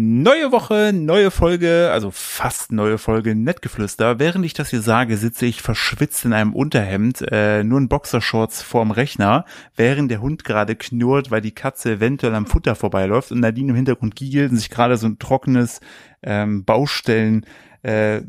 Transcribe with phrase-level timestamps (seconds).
[0.00, 4.20] Neue Woche, neue Folge, also fast neue Folge Nettgeflüster.
[4.20, 8.62] Während ich das hier sage, sitze ich verschwitzt in einem Unterhemd, äh, nur in Boxershorts
[8.62, 13.40] vorm Rechner, während der Hund gerade knurrt, weil die Katze eventuell am Futter vorbeiläuft und
[13.40, 15.80] Nadine im Hintergrund giegelt und sich gerade so ein trockenes
[16.22, 17.44] ähm, Baustellen
[17.82, 18.20] äh,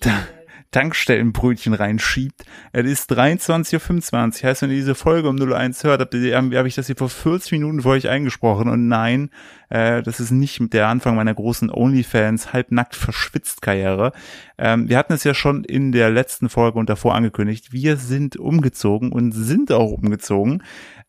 [0.70, 2.44] Tankstellenbrötchen reinschiebt.
[2.72, 4.48] Es ist 23.25 Uhr.
[4.48, 6.96] Heißt, wenn ihr diese Folge um 01 hört, habt ihr, habe hab ich das hier
[6.96, 8.68] vor 40 Minuten für euch eingesprochen.
[8.68, 9.30] Und nein,
[9.70, 14.12] äh, das ist nicht der Anfang meiner großen OnlyFans halbnackt verschwitzt Karriere.
[14.58, 17.72] Ähm, wir hatten es ja schon in der letzten Folge und davor angekündigt.
[17.72, 20.62] Wir sind umgezogen und sind auch umgezogen.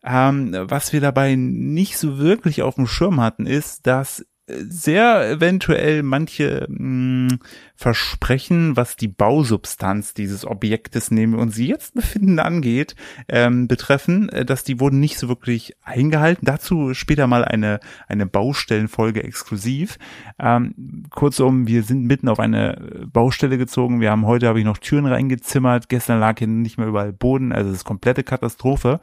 [0.03, 4.25] Ähm, was wir dabei nicht so wirklich auf dem Schirm hatten, ist, dass
[4.67, 7.39] sehr eventuell manche mh, hm,
[7.76, 12.94] Versprechen, was die Bausubstanz dieses Objektes, nehmen wir uns jetzt befinden, angeht,
[13.30, 16.45] ähm, betreffen, äh, dass die wurden nicht so wirklich eingehalten.
[16.45, 19.98] Dazu später mal eine, eine Baustellenfolge exklusiv.
[20.39, 24.02] Ähm, kurzum, wir sind mitten auf eine Baustelle gezogen.
[24.02, 25.88] Wir haben heute, habe ich noch Türen reingezimmert.
[25.88, 27.53] Gestern lag hier nicht mehr überall Boden.
[27.53, 29.00] Also es ist komplette Katastrophe.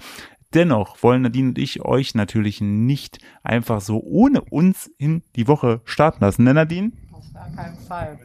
[0.56, 5.82] Dennoch wollen Nadine und ich euch natürlich nicht einfach so ohne uns in die Woche
[5.84, 6.92] starten lassen, ne Nadine?
[7.12, 8.18] Auf gar keinen Fall.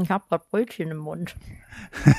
[0.00, 1.34] Ich habe gerade Brötchen im Mund.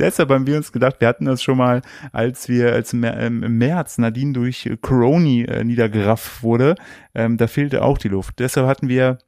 [0.00, 3.98] Deshalb haben wir uns gedacht, wir hatten das schon mal, als wir als im März
[3.98, 6.74] Nadine durch Corona äh, niedergerafft wurde,
[7.14, 8.40] ähm, da fehlte auch die Luft.
[8.40, 9.18] Deshalb hatten wir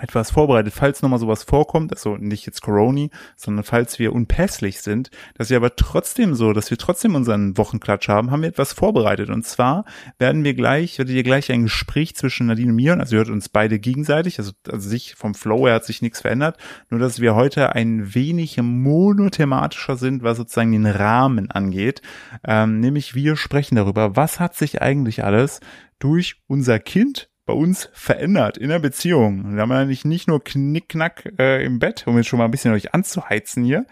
[0.00, 5.10] etwas vorbereitet, falls nochmal sowas vorkommt, also nicht jetzt Corona, sondern falls wir unpässlich sind,
[5.36, 9.30] dass wir aber trotzdem so, dass wir trotzdem unseren Wochenklatsch haben, haben wir etwas vorbereitet.
[9.30, 9.84] Und zwar
[10.18, 13.30] werden wir gleich, werdet ihr gleich ein Gespräch zwischen Nadine und mir, also ihr hört
[13.30, 16.58] uns beide gegenseitig, also, also sich vom Flow her hat sich nichts verändert,
[16.90, 22.02] nur dass wir heute ein wenig monothematischer sind, was sozusagen den Rahmen angeht.
[22.44, 25.60] Ähm, nämlich wir sprechen darüber, was hat sich eigentlich alles
[25.98, 29.54] durch unser Kind bei uns verändert in der Beziehung.
[29.54, 32.72] Wir haben eigentlich nicht nur Knickknack äh, im Bett, um jetzt schon mal ein bisschen
[32.72, 33.86] euch anzuheizen hier.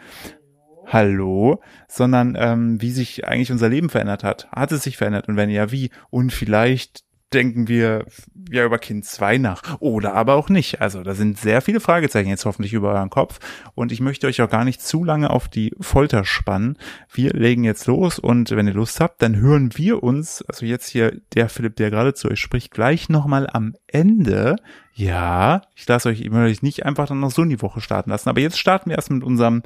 [0.86, 4.50] Hallo, sondern ähm, wie sich eigentlich unser Leben verändert hat.
[4.50, 5.90] Hat es sich verändert und wenn ja, wie?
[6.10, 7.04] Und vielleicht
[7.34, 8.06] denken wir
[8.50, 10.80] ja über Kind 2 nach oder aber auch nicht.
[10.80, 13.38] Also da sind sehr viele Fragezeichen jetzt hoffentlich über euren Kopf
[13.74, 16.76] und ich möchte euch auch gar nicht zu lange auf die Folter spannen.
[17.12, 20.88] Wir legen jetzt los und wenn ihr Lust habt, dann hören wir uns, also jetzt
[20.88, 24.56] hier der Philipp, der gerade zu euch spricht, gleich nochmal am Ende.
[24.94, 28.10] Ja, ich lasse euch, ich euch nicht einfach dann noch so in die Woche starten
[28.10, 29.62] lassen, aber jetzt starten wir erst mit unserem,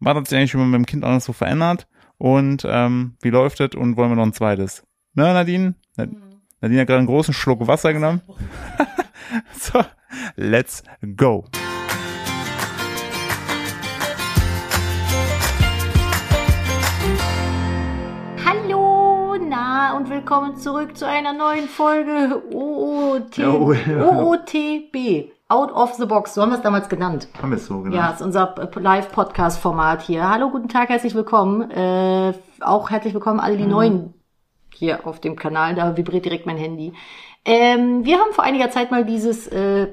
[0.00, 3.60] was hat sich eigentlich schon mit dem Kind alles so verändert und ähm, wie läuft
[3.60, 4.84] es und wollen wir noch ein zweites?
[5.14, 5.74] Na, Nadine?
[5.96, 6.27] Mhm.
[6.60, 8.20] Nadine hat gerade einen großen Schluck Wasser genommen.
[9.60, 9.80] so,
[10.34, 10.82] let's
[11.16, 11.44] go.
[18.44, 23.72] Hallo, na und willkommen zurück zu einer neuen Folge OOT, oh.
[24.32, 25.30] OOTB.
[25.50, 27.28] Out of the Box, so haben wir es damals genannt.
[27.40, 27.94] Haben wir es so genannt.
[27.94, 30.28] Ja, ist unser Live-Podcast-Format hier.
[30.28, 31.70] Hallo, guten Tag, herzlich willkommen.
[31.70, 33.70] Äh, auch herzlich willkommen alle die mhm.
[33.70, 34.17] neuen
[34.78, 36.92] hier auf dem Kanal, da vibriert direkt mein Handy.
[37.44, 39.88] Ähm, wir haben vor einiger Zeit mal dieses, äh,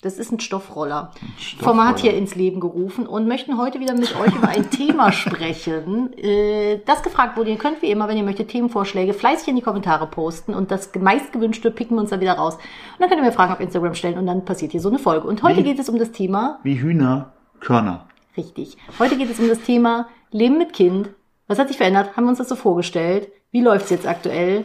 [0.00, 4.14] das ist ein Stoffroller, Stoffroller, Format hier ins Leben gerufen und möchten heute wieder mit
[4.20, 7.50] euch über ein Thema sprechen, äh, das gefragt wurde.
[7.50, 10.94] Ihr könnt wie immer, wenn ihr möchtet, Themenvorschläge fleißig in die Kommentare posten und das
[10.94, 12.54] meistgewünschte picken wir uns dann wieder raus.
[12.54, 14.98] Und dann könnt ihr mir Fragen auf Instagram stellen und dann passiert hier so eine
[14.98, 15.26] Folge.
[15.26, 16.58] Und heute wie, geht es um das Thema...
[16.62, 18.06] Wie Hühner, Körner.
[18.36, 18.76] Richtig.
[18.98, 21.10] Heute geht es um das Thema Leben mit Kind.
[21.46, 22.16] Was hat sich verändert?
[22.16, 23.30] Haben wir uns das so vorgestellt?
[23.54, 24.64] Wie läuft's jetzt aktuell?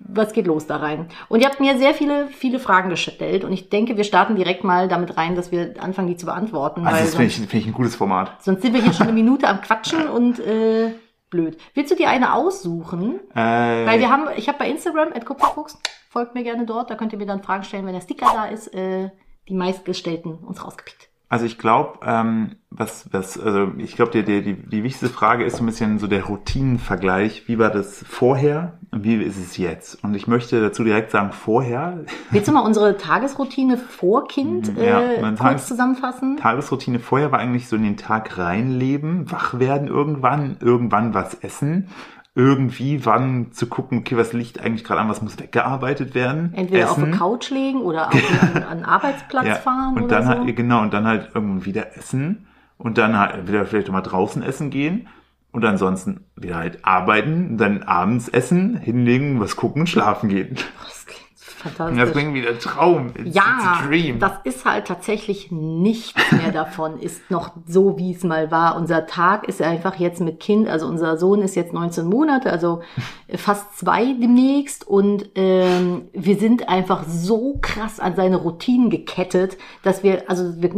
[0.00, 1.10] Was geht los da rein?
[1.28, 4.64] Und ihr habt mir sehr viele, viele Fragen gestellt und ich denke, wir starten direkt
[4.64, 6.86] mal damit rein, dass wir anfangen, die zu beantworten.
[6.86, 8.42] Also das finde ich, find ich ein gutes Format.
[8.42, 10.94] Sonst sind wir hier schon eine Minute am Quatschen und äh,
[11.28, 11.58] blöd.
[11.74, 13.20] Willst du dir eine aussuchen?
[13.34, 16.94] Äh, Weil wir haben, ich habe bei Instagram, at Kupferfuchs, folgt mir gerne dort, da
[16.94, 19.10] könnt ihr mir dann Fragen stellen, wenn der Sticker da ist, äh,
[19.50, 21.10] die meistgestellten uns rausgepickt.
[21.28, 25.56] Also ich glaube, ähm, was, was, also ich glaube, die, die, die, wichtigste Frage ist
[25.56, 27.48] so ein bisschen so der Routinenvergleich.
[27.48, 30.04] Wie war das vorher und wie ist es jetzt?
[30.04, 32.04] Und ich möchte dazu direkt sagen, vorher.
[32.30, 36.36] Willst du mal unsere Tagesroutine vor Kind äh, ja, kurz Tages zusammenfassen?
[36.36, 41.88] Tagesroutine vorher war eigentlich so in den Tag reinleben, wach werden irgendwann, irgendwann was essen
[42.36, 46.52] irgendwie wann zu gucken, okay, was liegt eigentlich gerade an, was muss weggearbeitet werden.
[46.54, 47.02] Entweder essen.
[47.04, 49.54] auf der Couch legen oder auf einen Arbeitsplatz ja.
[49.54, 49.96] fahren.
[49.96, 50.44] Und oder dann so.
[50.44, 52.46] halt, genau, und dann halt irgendwann wieder essen
[52.76, 55.06] und dann halt wieder vielleicht mal draußen essen gehen
[55.52, 60.56] und ansonsten wieder halt arbeiten, dann abends essen, hinlegen, was gucken, schlafen gehen.
[60.84, 61.98] Das klingt fantastisch.
[61.98, 63.12] Das klingt wie Traum.
[63.14, 68.24] It's, Ja, it's das ist halt tatsächlich nichts mehr davon, ist noch so, wie es
[68.24, 68.76] mal war.
[68.76, 72.80] Unser Tag ist einfach jetzt mit Kind, also unser Sohn ist jetzt 19 Monate, also
[73.34, 80.02] fast zwei demnächst und ähm, wir sind einfach so krass an seine Routinen gekettet, dass
[80.02, 80.70] wir, also wir,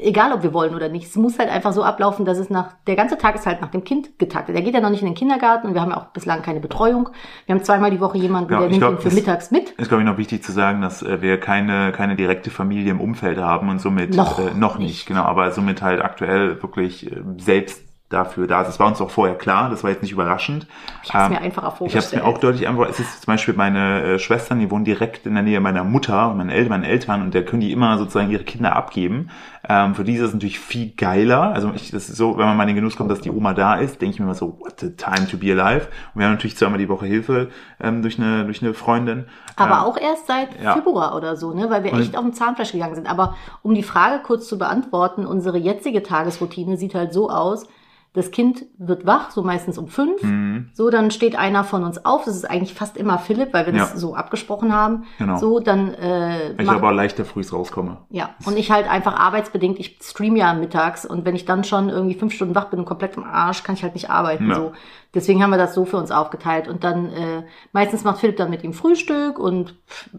[0.00, 2.74] egal ob wir wollen oder nicht, es muss halt einfach so ablaufen, dass es nach,
[2.86, 4.54] der ganze Tag ist halt nach dem Kind getaktet.
[4.54, 6.60] Er geht ja noch nicht in den Kindergarten und wir haben ja auch bislang keine
[6.60, 7.08] Betreuung.
[7.46, 9.70] Wir haben zweimal die Woche jemanden, Ja, der nimmt glaub, ihn für mittags mit.
[9.70, 13.00] Ist, glaube ich, noch wichtig zu sagen, dass äh, wir keine, keine direkte Familie im
[13.00, 15.06] Umfeld haben und somit Noch äh, noch nicht, nicht.
[15.06, 17.82] genau, aber somit halt aktuell wirklich äh, selbst
[18.12, 18.68] dafür da ist.
[18.68, 20.66] Das war uns auch vorher klar, das war jetzt nicht überraschend.
[21.02, 22.22] Ich habe es Ähm, mir einfacher Ich habe es vorgestellt.
[22.22, 25.34] mir auch deutlich einfach, es ist zum Beispiel meine äh, Schwestern, die wohnen direkt in
[25.34, 28.44] der Nähe meiner Mutter und meine Eltern, Eltern und da können die immer sozusagen ihre
[28.44, 29.30] Kinder abgeben.
[29.68, 31.52] Ähm, für die ist es natürlich viel geiler.
[31.54, 33.54] Also ich, das ist so, wenn man mal in den Genuss kommt, dass die Oma
[33.54, 35.86] da ist, denke ich mir immer so, what a time to be alive.
[36.14, 37.48] Und wir haben natürlich zweimal die Woche Hilfe
[37.80, 39.26] ähm, durch eine durch eine Freundin.
[39.56, 40.74] Aber Ähm, auch erst seit ja.
[40.74, 41.70] Februar oder so, ne?
[41.70, 43.08] weil wir echt auf dem Zahnfleisch gegangen sind.
[43.08, 47.66] Aber um die Frage kurz zu beantworten, unsere jetzige Tagesroutine sieht halt so aus,
[48.14, 50.22] das Kind wird wach, so meistens um fünf.
[50.22, 50.68] Mhm.
[50.74, 52.26] So, dann steht einer von uns auf.
[52.26, 53.96] Das ist eigentlich fast immer Philipp, weil wir das Ja.
[53.96, 55.04] so abgesprochen haben.
[55.18, 55.36] Genau.
[55.38, 57.98] So, dann äh, Ich aber leichter früh rauskomme.
[58.10, 61.88] ja, und ich halt einfach arbeitsbedingt, ich stream ja mittags und wenn ich dann schon
[61.88, 64.48] irgendwie fünf Stunden wach bin und komplett im Arsch, kann ich halt nicht arbeiten.
[64.50, 64.56] Ja.
[64.56, 64.72] So.
[65.14, 66.68] Deswegen haben wir das so für uns aufgeteilt.
[66.68, 67.42] Und dann äh,
[67.72, 69.74] meistens macht Philipp dann mit ihm Frühstück und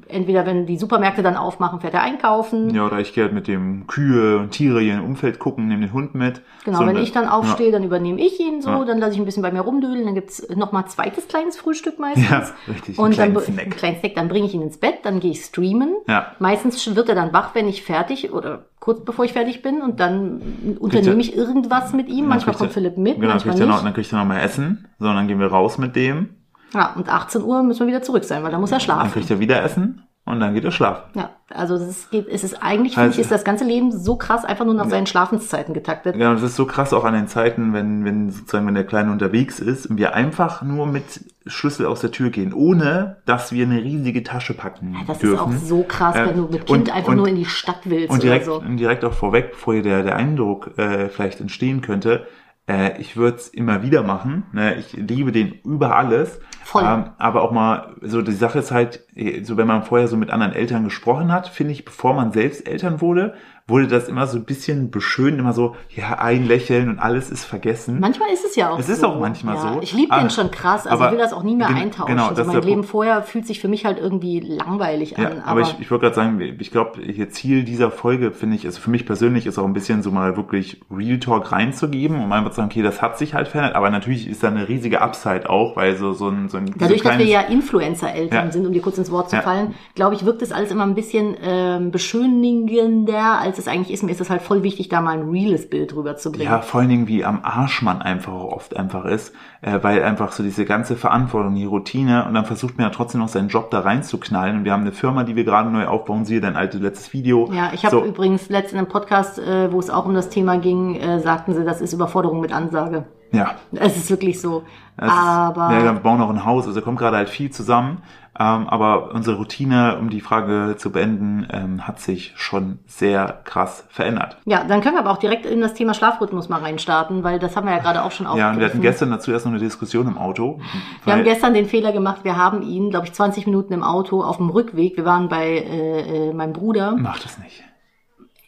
[0.07, 2.69] entweder wenn die Supermärkte dann aufmachen, fährt er einkaufen.
[2.75, 5.81] Ja, oder ich gehe halt mit dem Kühe und Tiere hier im Umfeld gucken, nehme
[5.88, 6.42] den Hund mit.
[6.63, 8.86] Genau, So, wenn ich dann aufstehe, dann übernehme ich ihn so, Ja.
[8.86, 11.98] dann lasse ich ein bisschen bei mir rumdödeln, dann gibt's noch mal zweites kleines Frühstück
[12.00, 12.30] meistens.
[12.30, 13.60] Ja, richtig, Und dann Snack.
[13.63, 15.90] einen kleinen Snack, dann bringe ich ihn ins Bett, dann gehe ich streamen.
[16.07, 16.34] Ja.
[16.40, 20.00] Meistens wird er dann wach, wenn ich fertig oder kurz bevor ich fertig bin und
[20.01, 22.28] dann unternehme ich irgendwas mit ihm.
[22.28, 24.40] Manchmal kommt Philipp mit, Genau, dann manchmal kriegt er noch, dann kriegt er noch mal
[24.42, 26.30] Essen, so, und dann gehen wir raus mit dem.
[26.74, 29.12] Ja, und 18 Uhr müssen wir wieder zurück sein, weil da muss er Dann schlafen.
[29.12, 31.03] kriegt er wieder Essen und dann geht er schlafen.
[31.13, 34.15] Ja, also es ist, es ist eigentlich, finde Also- ich, ist das ganze Leben so
[34.15, 36.15] krass einfach nur nach seinen Schlafenszeiten getaktet.
[36.15, 38.85] Ja, und das ist so krass auch an den Zeiten, wenn, wenn sozusagen, wenn der
[38.88, 41.03] Kleine unterwegs ist und wir einfach nur mit
[41.45, 45.53] Schlüssel aus der Tür gehen, ohne dass wir eine riesige Tasche packen Das dürfen.
[45.53, 47.45] ist auch so krass, Äh, wenn du mit Kind und- einfach und- nur in die
[47.45, 48.56] Stadt willst Und direkt, so.
[48.59, 52.25] und direkt auch vorweg, bevor hier der, der Eindruck äh, vielleicht entstehen könnte,
[52.68, 54.44] äh, ich würde es immer wieder machen.
[54.54, 54.75] Ne?
[54.75, 56.39] Ich liebe den über alles.
[56.63, 56.83] Voll.
[56.83, 60.15] Ähm, aber auch mal, so die Sache ist halt, eh, so wenn man vorher so
[60.15, 63.33] mit anderen Eltern gesprochen hat, finde ich, bevor man selbst Eltern wurde,
[63.65, 67.45] wurde das immer so ein bisschen beschönt, immer so, ja, ein Lächeln und alles ist
[67.45, 67.98] vergessen.
[68.01, 68.92] Manchmal ist es ja auch Es so.
[68.94, 69.80] ist auch manchmal so.
[69.81, 72.13] Ich liebe den schon krass, also aber ich will das auch nie mehr gen- eintauschen.
[72.13, 75.30] genau, so das ist mein Leben vorher fühlt sich für mich halt irgendwie langweilig Ja,
[75.30, 75.39] an.
[75.45, 78.81] aber, ich, ich wollte gerade sagen, ich glaube, hier Ziel dieser Folge, finde ich, also
[78.81, 82.50] für mich persönlich ist auch ein bisschen so mal wirklich Real Talk reinzugeben und einfach
[82.50, 85.50] zu sagen, okay, das hat sich halt verändert, aber natürlich ist da eine riesige Upside
[85.50, 88.45] auch, weil so, so ein, so ein Dadurch, so ein dass wir kleines- ja Influencer-Eltern
[88.48, 88.51] Ja.
[88.51, 89.42] sind, um dir kurz ins Wort zu Ja.
[89.42, 94.04] fallen, glaube ich, wirkt das alles immer ein bisschen ähm, beschönigender, als es eigentlich ist.
[94.04, 96.52] Mir ist es halt voll wichtig, da mal ein reales Bild rüberzubringen.
[96.52, 100.32] Ja, vor allen Dingen, wie am Arsch man einfach oft einfach ist, äh, weil einfach
[100.32, 103.72] so diese ganze Verantwortung, die Routine und dann versucht man ja trotzdem noch seinen Job
[103.72, 106.82] da reinzuknallen und wir haben eine Firma, die wir gerade neu aufbauen, siehe dein altes
[106.82, 107.50] letztes Video.
[107.54, 110.30] Ja, ich habe so, übrigens letztens in einem Podcast, äh, wo es auch um das
[110.30, 113.06] Thema ging, äh, sagten sie, das ist Überforderung mit Ansage.
[113.32, 114.64] ja, Es ist wirklich so.
[114.98, 118.04] Es ist- Aber ja, wir bauen auch ein Haus, also kommt gerade halt viel zusammen.
[118.39, 123.85] Ähm, aber unsere Routine, um die Frage zu beenden, ähm, hat sich schon sehr krass
[123.89, 124.38] verändert.
[124.45, 127.56] ja, dann können wir aber auch direkt in das Thema Schlafrhythmus mal reinstarten, weil das
[127.56, 128.81] haben wir ja gerade auch schon Ja, und wir hatten aufgegriffen.
[128.81, 130.59] gestern dazu erst noch eine Diskussion im Auto.
[131.06, 134.24] Wir haben gestern den Fehler gemacht, wir haben ihn, glaube ich, 20 Minuten im Auto
[134.24, 134.97] auf dem Rückweg.
[134.97, 136.95] Wir waren bei äh, äh, meinem Bruder.
[136.97, 137.63] Mach das nicht.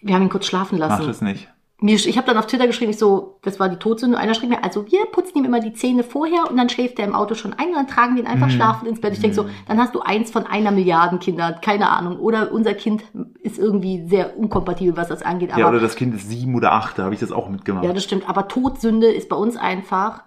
[0.01, 1.05] Wir haben ihn kurz schlafen Mach lassen.
[1.07, 1.47] das nicht.
[1.81, 4.17] Mir, ich habe dann auf Twitter geschrieben, ich so, das war die Todsünde.
[4.17, 7.05] Einer schrieb mir, also wir putzen ihm immer die Zähne vorher und dann schläft er
[7.05, 9.11] im Auto schon ein und dann tragen wir ihn einfach schlafend ins Bett.
[9.11, 12.17] Ich denk so, dann hast du eins von einer Milliarden Kinder, keine Ahnung.
[12.17, 13.03] Oder unser Kind
[13.41, 15.51] ist irgendwie sehr unkompatibel, was das angeht.
[15.51, 17.83] Aber ja, oder das Kind ist sieben oder acht, da habe ich das auch mitgemacht.
[17.83, 18.29] Ja, das stimmt.
[18.29, 20.23] Aber Todsünde ist bei uns einfach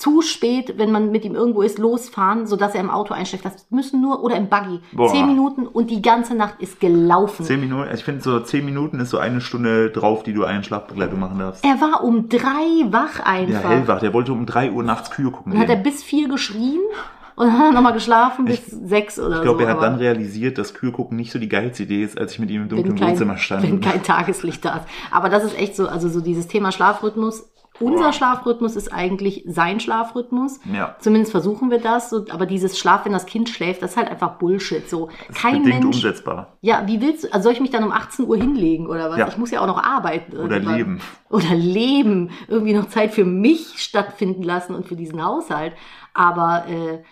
[0.00, 3.44] zu spät, wenn man mit ihm irgendwo ist, losfahren, sodass er im Auto einschläft.
[3.44, 5.12] Das müssen nur, oder im Buggy, Boah.
[5.12, 7.44] zehn Minuten und die ganze Nacht ist gelaufen.
[7.44, 10.44] Zehn Minuten, also ich finde so zehn Minuten ist so eine Stunde drauf, die du
[10.44, 11.64] einen Schlafbegleitung machen darfst.
[11.64, 13.68] Er war um drei wach Ja, einfach.
[13.70, 14.00] hellwach.
[14.00, 15.52] Der wollte um drei Uhr nachts Kühe gucken.
[15.52, 16.80] dann hat er bis vier geschrien
[17.36, 19.68] und dann hat er nochmal geschlafen bis sechs oder Ich glaube, so.
[19.68, 22.38] er hat dann realisiert, dass Kühe gucken nicht so die geilste Idee ist, als ich
[22.38, 23.62] mit ihm im dunklen kein, Wohnzimmer stand.
[23.64, 24.84] wenn kein Tageslicht da ist.
[25.10, 27.49] Aber das ist echt so, also so dieses Thema Schlafrhythmus.
[27.80, 28.12] Unser.
[28.12, 30.60] Schlafrhythmus ist eigentlich sein Schlafrhythmus.
[30.72, 30.96] Ja.
[31.00, 32.12] Zumindest versuchen wir das.
[32.30, 34.88] Aber dieses Schlaf, wenn das Kind schläft, das ist halt einfach Bullshit.
[34.88, 35.84] So, Das ist kein Mensch.
[35.84, 36.56] umsetzbar.
[36.60, 39.18] Ja, wie willst du, also soll ich mich dann um 18 Uhr hinlegen oder was?
[39.18, 39.28] Ja.
[39.28, 40.36] Ich muss ja auch noch arbeiten.
[40.36, 40.76] Oder irgendwann.
[40.76, 41.00] leben.
[41.30, 42.30] Oder leben.
[42.48, 45.72] Irgendwie noch Zeit für mich stattfinden lassen und für diesen Haushalt.
[46.12, 47.02] Aber äh,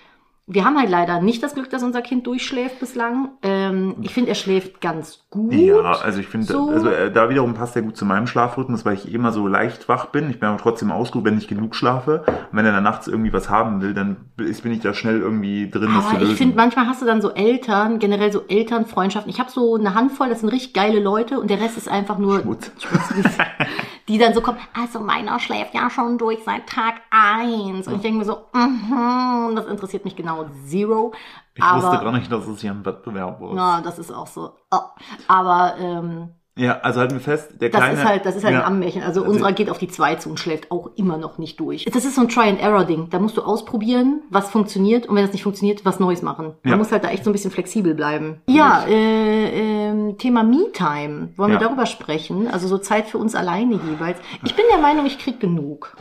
[0.46, 3.30] wir haben halt leider nicht das Glück, dass unser Kind durchschläft bislang.
[3.68, 5.52] Ähm, ich finde, er schläft ganz gut.
[5.52, 6.70] Ja, also ich finde, So.
[6.70, 9.88] also äh, da wiederum passt er gut zu meinem Schlafrhythmus, weil ich immer so leicht
[9.88, 10.30] wach bin.
[10.30, 12.24] Ich bin aber trotzdem ausgeruht, wenn ich genug schlafe.
[12.26, 15.70] Und wenn er dann nachts irgendwie was haben will, dann bin ich da schnell irgendwie
[15.70, 16.32] drin, das zu Aber lösen.
[16.32, 19.30] ich finde, manchmal hast du dann so Eltern, generell so Elternfreundschaften.
[19.30, 22.18] Ich habe so eine Handvoll, das sind richtig geile Leute und der Rest ist einfach
[22.18, 22.70] nur, Schmutz.
[24.08, 28.00] die dann so kommen, also meiner schläft ja schon durch seit Tag eins Und ich
[28.02, 31.12] denke mir so, mhm, das interessiert mich genau zero.
[31.58, 33.54] Ich wusste aber, gar nicht, dass es hier ein Wettbewerb war.
[33.56, 34.52] Ja, das ist auch so.
[34.70, 34.78] Oh.
[35.26, 37.94] Aber ähm, Ja, also halten wir fest, der das kleine...
[37.98, 39.02] ist halt, das ist halt ja, ein Ammärchen.
[39.02, 41.84] Also, Also- unserer geht auf die zwei zu und schläft auch immer noch nicht durch.
[41.84, 43.10] Das ist so ein Try-and-Error-Ding.
[43.10, 46.54] Da musst du ausprobieren, was funktioniert und wenn das nicht funktioniert, was Neues machen.
[46.62, 46.76] Man Ja.
[46.76, 48.40] muss halt da echt so ein bisschen flexibel bleiben.
[48.46, 51.30] Ja, äh, ähm, Thema Me-Time.
[51.36, 51.60] Wollen Ja.
[51.60, 52.48] wir darüber sprechen?
[52.48, 54.18] Also so Zeit für uns alleine jeweils.
[54.44, 55.96] Ich bin der Meinung, ich krieg genug.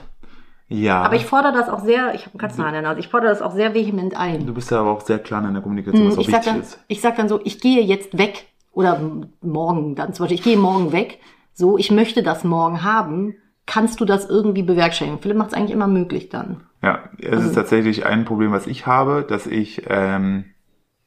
[0.69, 3.07] Ja, Aber ich fordere das auch sehr, ich habe einen Katzenhaar in der Nase, ich
[3.07, 4.45] fordere das auch sehr vehement ein.
[4.45, 6.39] du bist ja aber auch sehr klar in der Kommunikation, was Hm, auch ich sag,
[6.41, 6.83] wichtig dann, ist.
[6.87, 9.01] ich sag dann so, ich gehe jetzt weg oder
[9.41, 11.19] morgen dann zum Beispiel, ich gehe morgen weg,
[11.53, 15.19] so, ich möchte das morgen haben, kannst du das irgendwie bewerkstelligen?
[15.19, 16.61] Philipp macht es eigentlich immer möglich dann.
[16.81, 17.47] Ja, es Mhm.
[17.47, 20.45] ist tatsächlich ein Problem, was ich habe, dass ich ähm,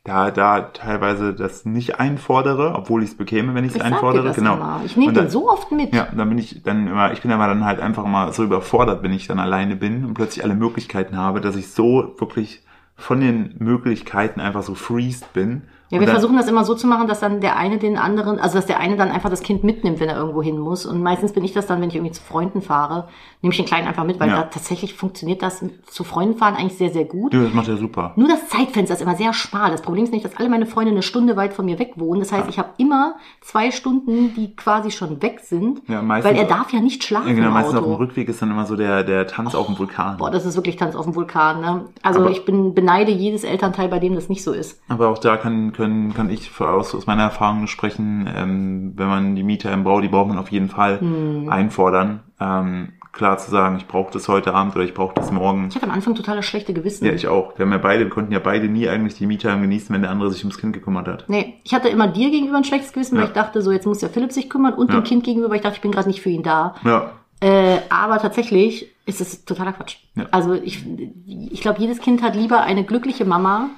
[0.04, 3.87] da, da teilweise das nicht einfordere, obwohl ich es bekäme, wenn ich es Ich dir
[3.88, 4.25] einfordere.
[4.25, 4.54] das genau.
[4.54, 4.80] immer.
[4.85, 5.95] Ich nehme den so oft mit.
[5.95, 9.02] Ja, dann bin ich dann immer, ich bin aber dann halt einfach mal so überfordert,
[9.02, 12.64] wenn ich dann alleine bin und plötzlich alle Möglichkeiten habe, dass ich so wirklich
[12.97, 15.62] von den Möglichkeiten einfach so freezed bin.
[15.90, 18.38] Ja, wir dann, versuchen das immer so zu machen, dass dann der eine den anderen,
[18.38, 20.87] also dass der eine dann einfach das Kind mitnimmt, wenn er irgendwo hin muss.
[20.87, 23.09] Und meistens bin ich das dann, wenn ich irgendwie zu Freunden fahre,
[23.42, 24.37] nehme ich den Kleinen einfach mit, weil Ja.
[24.37, 27.35] da tatsächlich funktioniert das zu Freunden fahren eigentlich sehr, sehr gut.
[27.35, 28.12] Ja, das macht ja super.
[28.16, 29.70] Nur das Zeitfenster ist immer sehr schmal.
[29.73, 32.20] Das Problem ist nicht, dass alle meine Freunde eine Stunde weit von mir weg wohnen.
[32.20, 36.38] Das heißt, ich habe immer zwei Stunden, die quasi schon weg sind, Ja, meistens- weil
[36.40, 38.02] er darf ja nicht schlafen Ja, genau, meistens auf dem Auto.
[38.02, 40.18] Rückweg ist dann immer so der, der Tanz auf dem Vulkan.
[40.18, 41.61] Boah, das ist wirklich Tanz auf dem Vulkan.
[41.61, 41.85] Ne?
[42.02, 44.80] Also Aber- ich bin beneide jedes Elternteil, bei dem das nicht so ist.
[44.88, 49.34] Aber auch da kann, können, kann ich aus, aus meiner Erfahrung sprechen, ähm, wenn man
[49.34, 51.49] die Mieter im Bau, die braucht man auf jeden Fall Hm.
[51.49, 52.20] einfordern.
[52.38, 55.66] Ähm, klar zu sagen, ich brauche das heute Abend oder ich brauche das morgen.
[55.68, 57.04] Ich hatte am Anfang total das schlechte Gewissen.
[57.06, 57.58] Ja, ich auch.
[57.58, 60.10] Wir haben ja beide, wir konnten ja beide nie eigentlich die Mieter genießen, wenn der
[60.10, 61.25] andere sich ums Kind gekümmert hat.
[61.28, 63.28] Nee, ich hatte immer dir gegenüber ein schlechtes Gewissen, weil Ja.
[63.28, 65.00] ich dachte, so jetzt muss ja Philipp sich kümmern und Ja.
[65.00, 66.75] dem Kind gegenüber, weil ich dachte, ich bin gerade nicht für ihn da.
[66.84, 69.96] Ja, Äh, aber tatsächlich ist es totaler Quatsch.
[70.14, 70.26] Ja.
[70.30, 70.84] Also ich,
[71.26, 73.70] ich glaube, jedes Kind hat lieber eine glückliche Mama,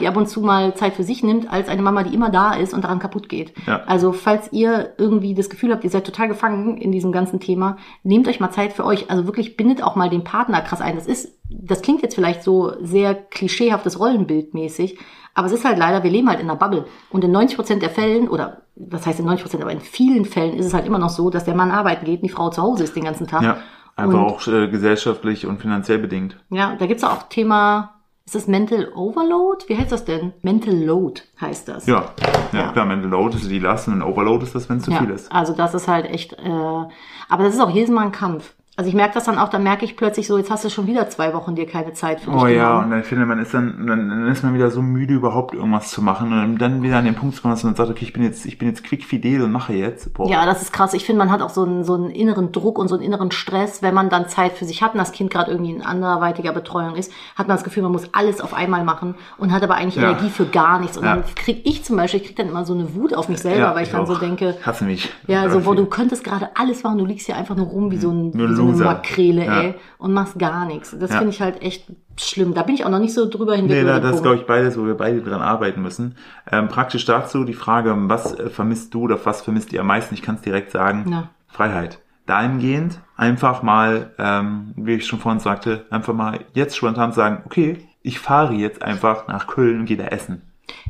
[0.00, 2.54] die ab und zu mal Zeit für sich nimmt, als eine Mama, die immer da
[2.54, 3.52] ist und daran kaputt geht.
[3.66, 3.82] Ja.
[3.86, 7.76] Also falls ihr irgendwie das Gefühl habt, ihr seid total gefangen in diesem ganzen Thema,
[8.02, 9.10] nehmt euch mal Zeit für euch.
[9.10, 10.96] Also wirklich bindet auch mal den Partner krass ein.
[10.96, 14.98] Das ist, das klingt jetzt vielleicht so sehr klischeehaftes Rollenbildmäßig,
[15.34, 16.86] aber es ist halt leider, wir leben halt in einer Bubble.
[17.10, 20.24] Und in 90 Prozent der Fällen, oder was heißt in 90 Prozent, aber in vielen
[20.24, 22.50] Fällen ist es halt immer noch so, dass der Mann arbeiten geht und die Frau
[22.50, 23.42] zu Hause ist den ganzen Tag.
[23.42, 23.58] ja.
[23.96, 26.36] Einfach Und- auch äh, gesellschaftlich und finanziell bedingt.
[26.48, 27.99] Ja, da gibt's auch Thema,
[28.30, 29.64] ist das Mental Overload?
[29.66, 30.32] Wie heißt das denn?
[30.42, 31.86] Mental Load heißt das.
[31.86, 32.12] Ja,
[32.52, 32.72] ja, Ja.
[32.72, 35.10] klar, Mental Load ist die Last und Overload ist das, wenn es zu Ja, viel
[35.10, 35.32] ist.
[35.32, 38.54] Also das ist halt echt, äh, aber das ist auch jedes Mal ein Kampf.
[38.80, 40.86] Also ich merke das dann auch, dann merke ich plötzlich so, jetzt hast du schon
[40.86, 42.84] wieder zwei Wochen dir keine Zeit für dich Oh ja, genommen.
[42.86, 45.90] und dann finde man ist dann, dann dann ist man wieder so müde, überhaupt irgendwas
[45.90, 48.14] zu machen und dann wieder an den Punkt zu kommen, dass man sagt, okay, ich
[48.14, 50.14] bin jetzt, ich bin jetzt quickfidel und mache jetzt.
[50.14, 50.30] Boah.
[50.30, 50.94] Ja, das ist krass.
[50.94, 53.30] Ich finde, man hat auch so einen, so einen inneren Druck und so einen inneren
[53.32, 56.52] Stress, wenn man dann Zeit für sich hat und das Kind gerade irgendwie in anderweitiger
[56.52, 59.74] Betreuung ist, hat man das Gefühl, man muss alles auf einmal machen und hat aber
[59.74, 60.10] eigentlich Ja.
[60.10, 60.96] Energie für gar nichts.
[60.96, 61.16] Und Ja.
[61.16, 63.58] dann krieg ich zum Beispiel, ich krieg dann immer so eine Wut auf mich selber,
[63.58, 64.20] Ja, weil ich, dann so auch.
[64.20, 65.10] denke, Hasse mich.
[65.26, 65.84] Ja, so, wo Dafür.
[65.84, 68.54] du könntest gerade alles machen, du liegst hier einfach nur rum wie so, ein, wie
[68.54, 68.84] so eine.
[68.84, 69.60] Makrele, Ja.
[69.62, 70.96] ey, und machst gar nichts.
[70.98, 71.16] Das Ja.
[71.18, 71.84] finde ich halt echt
[72.18, 72.54] schlimm.
[72.54, 73.78] Da bin ich auch noch nicht so drüber hinweg.
[73.78, 76.16] Nee, da, das ist, glaube ich, beides, wo wir beide dran arbeiten müssen.
[76.50, 80.14] Ähm, praktisch dazu die Frage, was äh, vermisst du oder was vermisst ihr am meisten?
[80.14, 81.06] Ich kann es direkt sagen.
[81.10, 81.28] Ja.
[81.48, 82.00] Freiheit.
[82.26, 87.86] Dahingehend einfach mal, ähm, wie ich schon vorhin sagte, einfach mal jetzt spontan sagen, okay,
[88.02, 90.42] ich fahre jetzt einfach nach Köln und gehe da essen.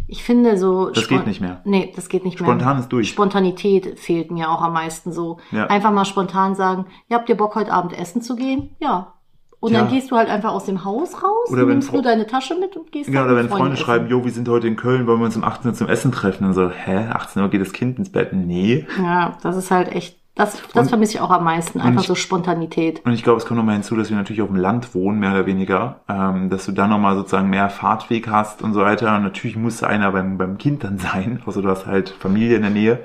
[0.07, 0.91] Ich finde so.
[0.91, 1.61] Das geht nicht mehr.
[1.65, 2.49] Nee, das geht nicht mehr.
[2.49, 3.09] Spontan ist durch.
[3.09, 5.39] Spontanität fehlt mir auch am meisten so.
[5.53, 5.67] Ja.
[5.67, 8.75] Einfach mal spontan sagen, ja, habt ihr Bock, heute Abend essen zu gehen?
[8.81, 9.15] Ja.
[9.63, 9.91] Und dann Ja.
[9.93, 12.77] gehst du halt einfach aus dem Haus raus, Oder wenn nimmst nur deine Tasche mit
[12.77, 15.07] und gehst Genau, dann oder wenn Freunde Freunden schreiben, jo, wir sind heute in Köln,
[15.07, 16.47] wollen wir uns um 18 Uhr zum Essen treffen?
[16.47, 18.33] Und so, hä, 18 Uhr geht das Kind ins Bett?
[18.33, 18.87] Nee.
[19.03, 21.81] Ja, das ist halt echt, das, das Und- vermisse ich auch am meisten.
[21.81, 23.05] Einfach ich- so Spontanität.
[23.05, 25.33] Und ich glaube, es kommt nochmal hinzu, dass wir natürlich auf dem Land wohnen, mehr
[25.33, 29.15] oder weniger, ähm, dass du dann nochmal sozusagen mehr Fahrtweg hast und so weiter.
[29.17, 32.63] Und natürlich muss einer beim, beim Kind dann sein, außer du hast halt Familie in
[32.63, 33.01] der Nähe.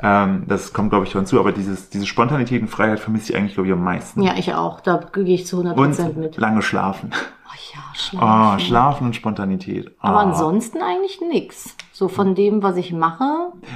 [0.00, 1.40] Ähm, das kommt, glaube ich, hinzu.
[1.40, 4.22] Aber dieses, diese Spontanität und Freiheit vermisse ich eigentlich, glaube ich, am meisten.
[4.22, 4.80] Ja, ich auch.
[4.80, 6.36] Da gehe ich zu 100% und mit.
[6.36, 7.10] lange schlafen.
[7.12, 8.60] Oh ja, Oh, schlafen.
[8.60, 9.90] schlafen und Spontanität.
[9.98, 10.22] Aber Ah.
[10.22, 11.74] ansonsten eigentlich nix.
[11.98, 13.24] So von dem, was ich mache.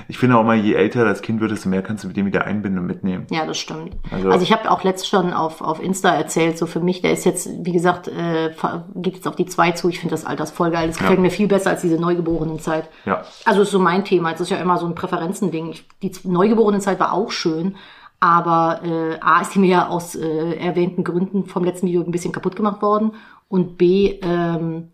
[0.06, 2.24] Ich finde auch mal, je älter das Kind wird, desto mehr kannst du mit dem
[2.24, 3.26] wieder einbinden und mitnehmen.
[3.32, 3.96] Ja, das stimmt.
[4.12, 7.10] Also- Also, ich habe auch letzt schon auf, auf Insta erzählt, so für mich, der
[7.14, 8.50] ist jetzt, wie gesagt, äh,
[8.94, 9.88] geht jetzt auf die zwei zu.
[9.88, 10.86] Ich finde das Alters voll geil.
[10.86, 12.88] Das gefällt mir viel besser als diese Neugeborenen-Zeit.
[13.06, 13.22] Ja.
[13.44, 14.30] Also ist so mein Thema.
[14.30, 15.70] Es ist ja immer so ein Präferenzending.
[15.70, 17.74] Ich, die Neugeborenen-Zeit war auch schön,
[18.20, 22.12] aber äh, A ist die mir ja aus äh, erwähnten Gründen vom letzten Video ein
[22.12, 23.14] bisschen kaputt gemacht worden
[23.48, 24.90] und B ähm,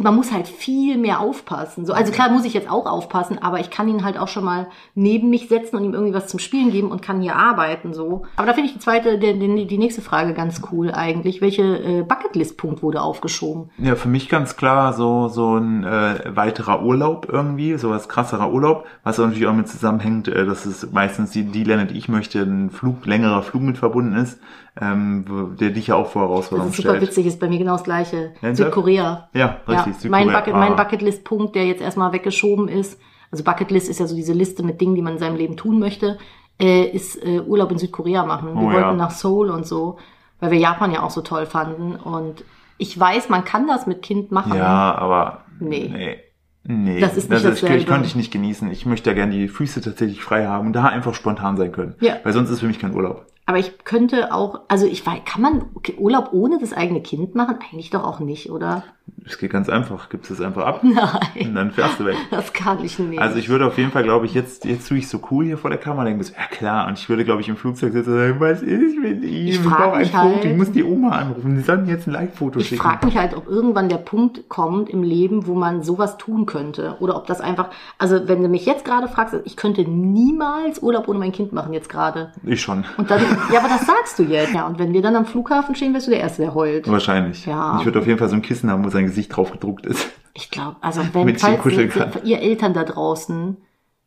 [0.00, 1.86] man muss halt viel mehr aufpassen.
[1.86, 4.44] So, also klar muss ich jetzt auch aufpassen, aber ich kann ihn halt auch schon
[4.44, 7.92] mal neben mich setzen und ihm irgendwie was zum Spielen geben und kann hier arbeiten
[7.92, 8.22] so.
[8.36, 11.40] Aber da finde ich die zweite, die, die, nächste Frage ganz cool eigentlich.
[11.40, 13.70] Welche äh, Bucketlist-Punkt wurde aufgeschoben?
[13.78, 18.52] Ja, für mich ganz klar so so ein äh, weiterer Urlaub irgendwie, so was krasserer
[18.52, 22.08] Urlaub, was natürlich auch mit zusammenhängt, äh, dass es meistens die, die Länder, die ich
[22.08, 24.38] möchte, ein Flug, längerer Flug mit verbunden ist,
[24.80, 27.02] ähm, der dich ja auch vor Das Herausforderungen ist super stellt.
[27.02, 28.32] witzig, ist bei mir genau das gleiche.
[28.42, 29.28] Ja, Südkorea.
[29.32, 30.04] Ja, richtig.
[30.04, 30.38] Ja, mein, Südkorea.
[30.40, 30.76] Bucket, mein Ah.
[30.76, 33.00] Bucketlist-Punkt, der jetzt erstmal weggeschoben ist,
[33.30, 35.78] also Bucketlist ist ja so diese Liste mit Dingen, die man in seinem Leben tun
[35.78, 36.18] möchte,
[36.60, 38.54] äh, ist äh, Urlaub in Südkorea machen.
[38.54, 38.92] Wir Oh, wollten ja.
[38.94, 39.98] nach Seoul und so,
[40.40, 41.96] weil wir Japan ja auch so toll fanden.
[41.96, 42.44] Und
[42.78, 44.54] ich weiß, man kann das mit Kind machen.
[44.56, 45.90] Ja, aber Nee.
[45.92, 46.16] nee.
[46.62, 47.84] Nee, Das ist nicht ich, ich dasselbe.
[47.86, 48.70] könnte ich nicht genießen.
[48.70, 51.94] Ich möchte ja gerne die Füße tatsächlich frei haben und da einfach spontan sein können.
[52.00, 52.16] Ja.
[52.22, 53.24] Weil sonst ist für mich kein Urlaub.
[53.50, 55.64] Aber ich könnte auch, also ich weiß, kann man
[55.98, 57.56] Urlaub ohne das eigene Kind machen?
[57.72, 58.84] Eigentlich doch auch nicht, oder?
[59.26, 60.08] Es geht ganz einfach.
[60.08, 62.14] Gibst es einfach ab Nein, und dann fährst du weg.
[62.30, 63.20] das kann ich nicht.
[63.20, 65.58] Also ich würde auf jeden Fall, glaube ich, jetzt, jetzt tue ich so cool hier
[65.58, 68.12] vor der Kamera, denke so, ja klar, und ich würde, glaube ich, im Flugzeug sitzen
[68.12, 69.48] und sagen, was ist mit ihm?
[69.48, 71.90] Ich Ich brauche ein mich Foto, halt- ich muss die Oma anrufen, die sollen mir
[71.94, 72.82] jetzt ein Live-Foto Ich schicken.
[72.82, 76.94] frage mich halt, ob irgendwann der Punkt kommt im Leben, wo man sowas tun könnte.
[77.00, 81.08] Oder ob das einfach, also wenn du mich jetzt gerade fragst, ich könnte niemals Urlaub
[81.08, 82.30] ohne mein Kind machen, jetzt gerade.
[82.44, 82.84] Ich schon.
[82.96, 83.20] Und dann,
[83.52, 84.52] ja, aber das sagst du jetzt.
[84.54, 86.88] Ja, und wenn wir dann am Flughafen stehen, wirst du der Erste, der heult.
[86.90, 87.46] Wahrscheinlich.
[87.46, 87.78] Ja.
[87.78, 90.08] Ich würde auf jeden Fall so ein Kissen haben, wo sein Gesicht drauf gedruckt ist.
[90.34, 93.56] Ich glaube, also wenn, falls ihr, ihr Eltern da draußen,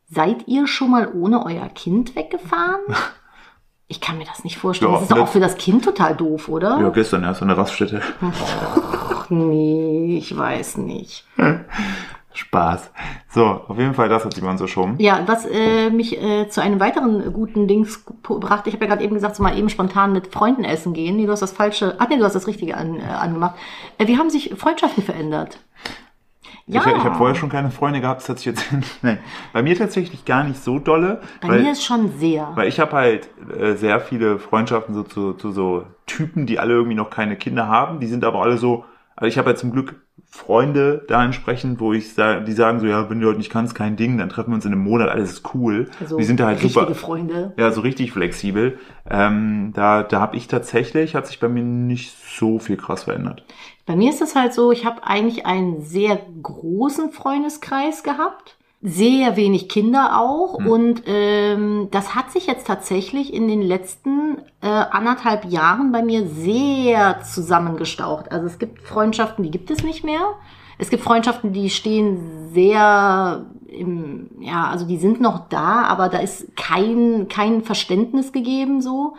[0.10, 2.82] seid ihr schon mal ohne euer Kind weggefahren?
[3.90, 4.90] Ich kann mir das nicht vorstellen.
[4.92, 6.80] Ja, das ist doch ne- auch für das Kind total doof, oder?
[6.80, 8.02] Ja, gestern erst an der Raststätte.
[8.22, 11.26] Ach nee, ich weiß nicht.
[12.34, 12.92] Spaß.
[13.30, 14.98] So, auf jeden Fall, das hat jemand so schon.
[15.00, 19.04] Ja, was äh, mich äh, zu einem weiteren guten Dings brachte, ich habe ja gerade
[19.04, 21.16] eben gesagt, so mal eben spontan mit Freunden essen gehen.
[21.16, 23.56] Nee, du hast das falsche, ach nee, du hast das Richtige an, äh, angemacht.
[23.98, 25.60] Äh, wie haben sich Freundschaften verändert?
[26.66, 28.66] Ja, Ich, ich habe vorher schon keine Freunde gehabt, das hat sich jetzt,
[29.02, 29.20] nein,
[29.52, 31.22] bei mir tatsächlich gar nicht so dolle.
[31.42, 32.52] bei weil, mir ist schon sehr.
[32.56, 36.74] Weil ich habe halt äh, sehr viele Freundschaften so zu, zu so Typen, die alle
[36.74, 38.00] irgendwie noch keine Kinder haben.
[38.00, 41.94] Die sind aber alle so, also ich habe halt zum Glück Freunde da entsprechend, wo
[41.94, 44.50] ich sage, die sagen so, ja, wenn du heute nicht kannst, kein Ding, dann treffen
[44.50, 45.90] wir uns in einem Monat, alles ist cool.
[46.00, 47.54] also wir sind da halt super, Freunde.
[47.56, 48.80] ja, so richtig flexibel.
[49.08, 53.46] Ähm, da da habe ich tatsächlich, hat sich bei mir nicht so viel krass verändert.
[53.86, 58.58] Bei mir ist es halt so, ich habe eigentlich einen sehr großen Freundeskreis gehabt.
[58.86, 60.60] Sehr wenig Kinder auch.
[60.60, 60.68] Hm.
[60.68, 66.28] Und ähm, das hat sich jetzt tatsächlich in den letzten äh, anderthalb Jahren bei mir
[66.28, 68.32] sehr zusammengestaucht.
[68.32, 70.22] Also es gibt Freundschaften, die gibt es nicht mehr.
[70.78, 76.18] Es gibt Freundschaften, die stehen sehr im, ja, also die sind noch da, aber da
[76.18, 79.16] ist kein, kein Verständnis gegeben so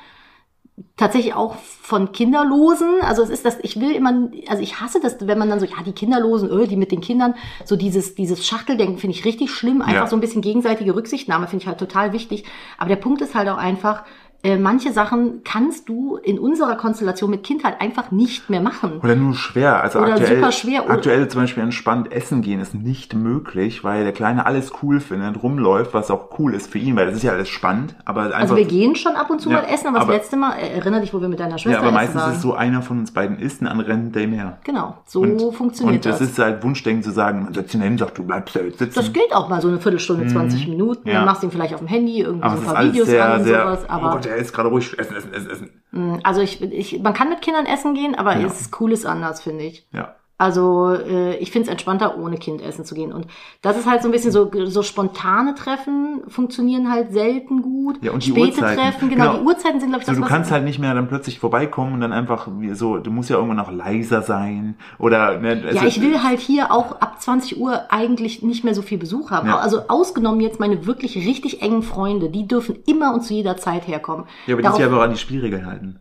[0.97, 3.01] tatsächlich auch von Kinderlosen.
[3.03, 5.67] Also es ist das, ich will immer, also ich hasse das, wenn man dann so,
[5.67, 7.35] ja, die Kinderlosen, öh, die mit den Kindern,
[7.65, 9.83] so dieses, dieses Schachteldenken finde ich richtig schlimm.
[9.83, 10.07] Einfach Ja.
[10.07, 12.45] so ein bisschen gegenseitige Rücksichtnahme finde ich halt total wichtig.
[12.79, 14.05] Aber der Punkt ist halt auch einfach,
[14.45, 19.01] äh, manche Sachen kannst du in unserer Konstellation mit Kind halt einfach nicht mehr machen.
[19.03, 19.83] Oder nur schwer.
[19.83, 20.85] Also Oder aktuell, super schwer.
[20.85, 25.01] Oder- aktuell zum Beispiel entspannt essen gehen ist nicht möglich, weil der Kleine alles cool
[25.01, 27.95] findet, rumläuft, was auch cool ist für ihn, weil das ist ja alles spannend.
[28.05, 30.21] Aber einfach, Also wir gehen schon ab und zu Ja, mal essen, aber, aber- das
[30.23, 32.31] letzte Mal, äh, erinnere dich, wo wir mit deiner Schwester ja, aber meistens waren.
[32.33, 34.59] ist es so, einer von uns beiden isst, ein anderer rennt mehr.
[34.65, 36.29] Genau, so Und, funktioniert und das das.
[36.31, 38.95] ist halt Wunschdenken zu sagen, man setzt ihn hin, sagt, du bleibst da jetzt sitzen.
[38.95, 41.03] Das geht auch mal so eine Viertelstunde, 20 Minuten.
[41.05, 41.09] Mhm.
[41.09, 41.15] Ja.
[41.21, 43.25] Dann machst du ihn vielleicht auf dem Handy, irgendwie aber so ein paar Videos sehr,
[43.25, 43.81] an und sehr, sowas.
[43.85, 45.83] oh Aber Gott, er ist gerade ruhig, essen, essen, essen, essen.
[45.93, 48.47] mh, also ich, ich, man kann mit Kindern essen gehen, aber Ja.
[48.47, 49.87] es ist cool ist anders, finde ich.
[49.93, 50.17] Ja.
[50.37, 53.13] Also äh, ich finde es entspannter, ohne Kind essen zu gehen.
[53.13, 53.27] Und
[53.63, 58.03] das ist halt so ein bisschen so, so spontane Treffen funktionieren halt selten gut.
[58.03, 58.81] Ja, und die Späte Uhrzeiten.
[58.83, 59.39] Treffen, genau, Genau.
[59.39, 61.95] die Uhrzeiten sind, glaube ich, So, das, du kannst halt nicht mehr dann plötzlich vorbeikommen
[61.95, 65.87] und dann einfach so, du musst ja irgendwann auch leiser sein oder ne, Ja, also-
[65.87, 69.47] ich will halt hier auch ab 20 Uhr eigentlich nicht mehr so viel Besuch haben.
[69.47, 69.59] Ja.
[69.59, 73.87] Also ausgenommen jetzt meine wirklich richtig engen Freunde, die dürfen immer und zu jeder Zeit
[73.87, 74.27] herkommen.
[74.47, 76.01] Ja, aber die sich aber auch an die Spielregeln halten.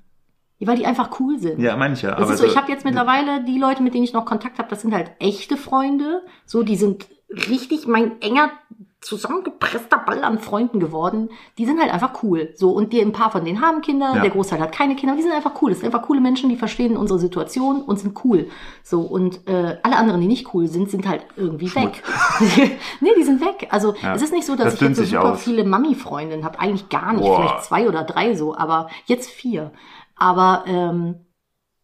[0.67, 1.59] Weil die einfach cool sind.
[1.59, 2.07] Ja, manche.
[2.07, 4.57] Das aber ist so, ich habe jetzt mittlerweile die Leute, mit denen ich noch Kontakt
[4.59, 6.23] habe, das sind halt echte Freunde.
[6.45, 7.07] So, die sind
[7.49, 8.51] richtig mein enger
[9.01, 11.29] zusammengepresster Ball an Freunden geworden.
[11.57, 12.53] Die sind halt einfach cool.
[12.55, 14.21] So, und die, ein paar von denen haben Kinder, Ja.
[14.21, 15.15] der Großteil hat keine Kinder.
[15.15, 15.71] Die sind einfach cool.
[15.71, 18.47] Das sind einfach coole Menschen, die verstehen unsere Situation und sind cool.
[18.81, 22.01] So, und äh, alle anderen, die nicht cool sind, sind halt irgendwie weg.
[23.01, 23.67] nee, die sind weg.
[23.71, 24.15] Also Ja.
[24.15, 25.43] es ist nicht so, dass Das ich jetzt so super aus.
[25.43, 26.59] viele Mami-Freundinnen habe.
[26.59, 27.23] Eigentlich gar nicht.
[27.23, 27.41] Boah.
[27.41, 29.71] Vielleicht zwei oder drei so, aber jetzt vier.
[30.15, 31.25] Aber ähm,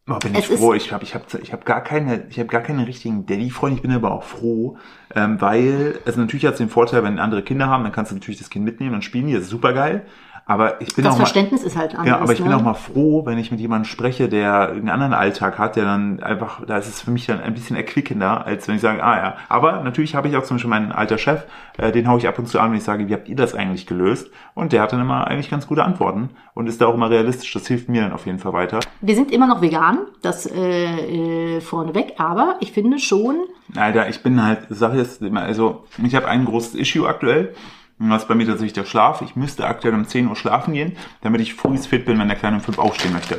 [0.08, 0.74] Oh, bin Es ich froh.
[0.74, 3.76] Ich habe ich hab, ich hab gar keine, ich habe gar keine richtigen Daddy-Freunde.
[3.76, 4.76] Ich bin aber auch froh,
[5.14, 8.16] ähm, weil, also natürlich hat es den Vorteil, wenn andere Kinder haben, dann kannst du
[8.16, 9.32] natürlich das Kind mitnehmen und spielen.
[9.32, 10.06] Das ist super geil.
[10.50, 12.08] Aber ich bin das auch mal, Verständnis ist halt anders.
[12.08, 12.56] ja, aber ich bin ne?
[12.56, 16.20] auch mal froh, wenn ich mit jemandem spreche, der einen anderen Alltag hat, der dann
[16.24, 19.16] einfach, da ist es für mich dann ein bisschen erquickender, als wenn ich sage, ah
[19.16, 19.36] ja.
[19.48, 21.44] Aber natürlich habe ich auch zum Beispiel meinen alter Chef,
[21.78, 23.54] äh, den haue ich ab und zu an, wenn ich sage, wie habt ihr das
[23.54, 24.28] eigentlich gelöst?
[24.54, 27.52] Und der hat dann immer eigentlich ganz gute Antworten und ist da auch immer realistisch.
[27.52, 28.80] Das hilft mir dann auf jeden Fall weiter.
[29.02, 33.36] Wir sind immer noch vegan, das äh, äh, vorneweg, aber ich finde schon,
[33.76, 37.54] Alter, ich bin halt, Sache ist, immer, also ich habe ein großes Issue aktuell.
[38.00, 39.20] Und das ist bei mir tatsächlich der Schlaf.
[39.20, 42.36] Ich müsste aktuell um 10 Uhr schlafen gehen, damit ich früh fit bin, wenn der
[42.36, 43.36] Kleine um 5 aufstehen möchte.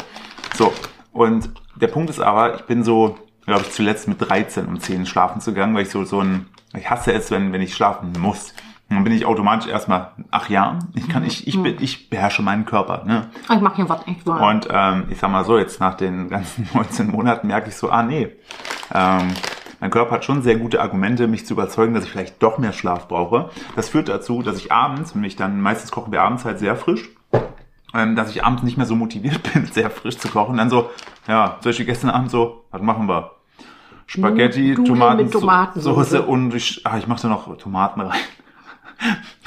[0.55, 0.71] So,
[1.11, 5.07] und der Punkt ist aber, ich bin so, glaube ich, zuletzt mit 13 um 10
[5.07, 6.45] schlafen zu gegangen, weil ich so, so ein,
[6.77, 8.53] ich hasse es, wenn, wenn ich schlafen muss.
[8.89, 12.43] Und dann bin ich automatisch erstmal, ach ja, ich kann, ich, ich, bin, ich beherrsche
[12.43, 13.29] meinen Körper, ne?
[13.47, 14.41] ah, ich mache hier was echt wahr.
[14.49, 17.89] Und ähm, ich sag mal so, jetzt nach den ganzen 19 Monaten merke ich so,
[17.89, 18.29] ah nee,
[18.93, 19.29] ähm,
[19.81, 22.71] mein Körper hat schon sehr gute Argumente, mich zu überzeugen, dass ich vielleicht doch mehr
[22.71, 23.49] Schlaf brauche.
[23.75, 26.75] Das führt dazu, dass ich abends, wenn ich dann, meistens kochen wir abends halt sehr
[26.75, 27.09] frisch,
[27.95, 30.57] ähm, dass ich abends nicht mehr so motiviert bin, sehr frisch zu kochen.
[30.57, 30.91] Dann so,
[31.27, 33.31] ja, zum Beispiel gestern Abend so, was machen wir?
[34.05, 36.09] Spaghetti, Nudeln Tomaten, Tomatensoße.
[36.11, 38.19] Soße und ich, ah, ich mache da noch Tomaten rein.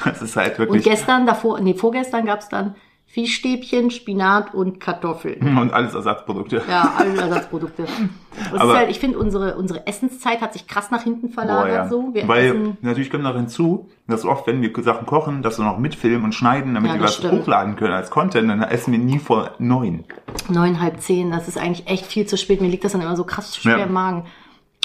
[0.03, 0.83] Das ist halt Und wirklich.
[0.83, 2.75] gestern, davor, nee, vorgestern gab's dann
[3.15, 5.57] Fischstäbchen, Spinat und Kartoffeln.
[5.57, 6.61] Und alles Ersatzprodukte.
[6.67, 7.85] Ja, alle Ersatzprodukte.
[8.57, 11.65] Aber- halt, ich finde, unsere, unsere Essenszeit hat sich krass nach hinten verlagert.
[11.69, 11.87] Boah, ja.
[11.87, 12.09] so.
[12.13, 15.63] Wir Weil essen, natürlich kommt noch hinzu, dass oft, wenn wir Sachen kochen, dass wir
[15.63, 17.39] noch mitfilmen und schneiden, damit Ja, wir was stimmt.
[17.43, 20.03] hochladen können als Content, dann essen wir nie vor neun.
[20.49, 21.31] neun, halb zehn.
[21.31, 22.59] Das ist eigentlich echt viel zu spät.
[22.59, 23.85] Mir liegt das dann immer so krass schwer Ja.
[23.85, 24.25] im Magen.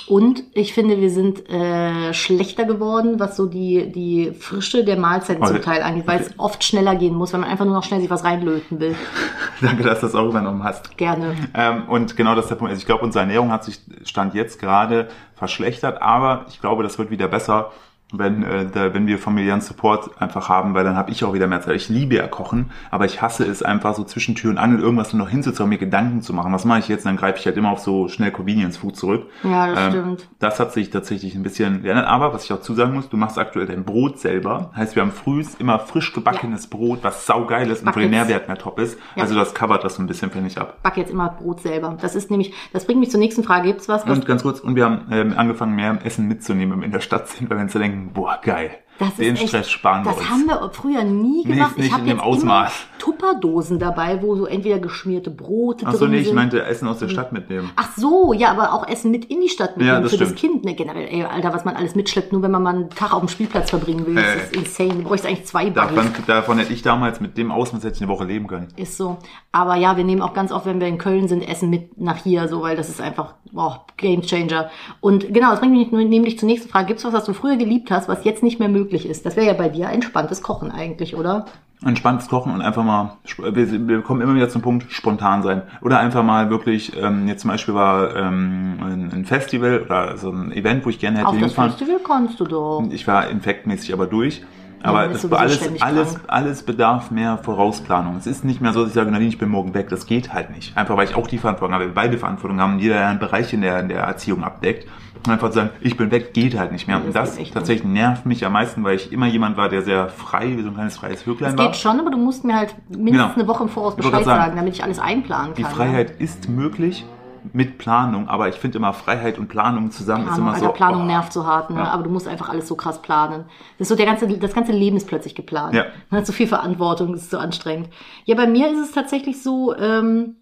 [0.07, 5.45] Und ich finde, wir sind äh, schlechter geworden, was so die, die Frische der Mahlzeiten
[5.45, 8.01] zum Teil angeht, weil es oft schneller gehen muss, weil man einfach nur noch schnell
[8.01, 8.95] sich was reinlöten will.
[9.61, 10.97] Danke, dass du das auch übernommen hast.
[10.97, 11.35] Gerne.
[11.55, 12.71] Ähm, und genau das ist der Punkt.
[12.71, 16.99] Also ich glaube, unsere Ernährung hat sich Stand jetzt gerade verschlechtert, aber ich glaube, das
[16.99, 17.71] wird wieder besser,
[18.13, 21.47] wenn, äh, da, wenn wir familiären Support einfach haben, weil dann habe ich auch wieder
[21.47, 21.77] mehr Zeit.
[21.77, 25.13] Ich liebe ja Kochen, aber ich hasse es einfach so zwischen Tür und Angel irgendwas
[25.13, 26.53] nur noch hinzuzauen, mir Gedanken zu machen.
[26.53, 27.07] Was mache ich jetzt?
[27.07, 29.27] Dann greife ich halt immer auf so schnell Convenience Food zurück.
[29.43, 30.29] Ja, das Ähm, stimmt.
[30.39, 32.07] Das hat sich tatsächlich ein bisschen geändert.
[32.07, 34.71] Aber was ich auch zusagen muss, du machst aktuell dein Brot selber.
[34.75, 38.23] Heißt, wir haben frühs immer frisch gebackenes Brot, was saugeil ist und von den jetzt.
[38.23, 38.99] Nährwerten her top ist.
[39.17, 39.23] Ja.
[39.23, 40.79] Also das covert das so ein bisschen, finde ich, ab.
[40.83, 41.97] Back jetzt immer Brot selber.
[42.01, 43.69] Das ist nämlich, das bringt mich zur nächsten Frage.
[43.69, 46.81] Gibt's was, was Und ganz kurz, und wir haben ähm, angefangen, mehr Essen mitzunehmen, wenn
[46.81, 48.71] wir in der Stadt sind, weil wir uns dann denken, boah, geil.
[48.99, 50.29] Das Den ist echt, Stress sparen wir Das uns.
[50.29, 51.79] haben wir früher nie gemacht.
[51.79, 52.71] nicht ich habe in dem Ausmaß.
[52.99, 56.35] Tupperdosen dabei, wo so entweder geschmierte Brote Ach so, drin nee, ich sind.
[56.37, 57.71] meinte Essen aus der Stadt mitnehmen.
[57.77, 60.29] Ach so, ja, aber auch Essen mit in die Stadt mitnehmen Ja, das für das
[60.39, 60.41] stimmt.
[60.53, 60.65] Kind.
[60.67, 63.21] Ne, generell, ey, Alter, was man alles mitschleppt, nur wenn man mal einen Tag auf
[63.21, 64.17] dem Spielplatz verbringen will.
[64.17, 64.37] Das Äh.
[64.43, 65.03] ist insane.
[65.03, 66.27] Du bräuchst eigentlich zwei Davon, Buggies.
[66.27, 68.69] davon hätte ich damals mit dem Ausmaß hätte ich eine Woche leben können.
[68.77, 69.17] Ist so.
[69.51, 72.19] Aber ja, wir nehmen auch ganz oft, wenn wir in Köln sind, Essen mit nach
[72.19, 74.71] hier, so, weil das ist einfach, boah, Game Changer.
[75.01, 76.89] Und genau, das bringt mich nämlich zur nächsten Frage.
[76.89, 79.27] Gibt's was, was du früher geliebt hast, was jetzt nicht mehr möglich ist?
[79.27, 81.47] Das wäre ja bei dir entspanntes Kochen eigentlich, oder?
[81.85, 85.63] entspanntes Kochen und einfach mal, wir, wir kommen immer wieder zum Punkt, spontan sein.
[85.81, 90.53] Oder einfach mal wirklich, ähm, jetzt zum Beispiel war ähm, ein, Festival oder so ein
[90.53, 91.71] Event, wo ich gerne hätte Auf das hingefahren.
[91.71, 92.85] Festival kannst du doch.
[92.91, 94.43] Ich war infektmäßig aber durch.
[94.83, 96.25] Aber das alles, alles, krank.
[96.29, 98.17] alles bedarf mehr Vorausplanung.
[98.17, 99.89] Es ist nicht mehr so, dass ich sage, Nadine, ich bin morgen weg.
[99.91, 100.77] Das geht halt nicht.
[100.77, 103.61] Einfach weil ich auch die Verantwortung habe, wir beide Verantwortung haben, jeder einen Bereich in
[103.61, 104.87] der, in der Erziehung abdeckt.
[105.27, 106.97] Und einfach zu sagen, ich bin weg, geht halt nicht mehr.
[106.97, 110.09] Und das das tatsächlich nervt mich am meisten, weil ich immer jemand war, der sehr
[110.09, 111.67] frei, wie so ein kleines freies Vöglein war.
[111.67, 113.35] geht schon, aber du musst mir halt mindestens Genau.
[113.35, 115.73] eine Woche im Voraus Bescheid sagen, sagen, damit ich alles einplanen Die kann.
[115.73, 117.05] Freiheit ist möglich
[117.53, 120.67] mit Planung, aber ich finde immer Freiheit und Planung zusammen Ja, ist Planung, immer so.
[120.67, 121.07] Alter, Planung oh.
[121.07, 121.79] nervt so hart, ne?
[121.79, 121.85] Ja.
[121.91, 123.45] aber du musst einfach alles so krass planen.
[123.79, 125.75] Das ist so der ganze, das ganze Leben ist plötzlich geplant.
[125.75, 125.87] Ja.
[126.11, 127.89] Man hat so viel Verantwortung, das ist so anstrengend.
[128.25, 130.37] Ja, bei mir ist es tatsächlich so, ähm,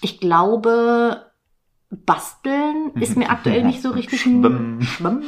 [0.00, 1.27] ich glaube,
[1.90, 4.20] Basteln ist mir aktuell nicht so richtig.
[4.20, 4.82] Schwimmen.
[4.82, 5.22] Schwimmen.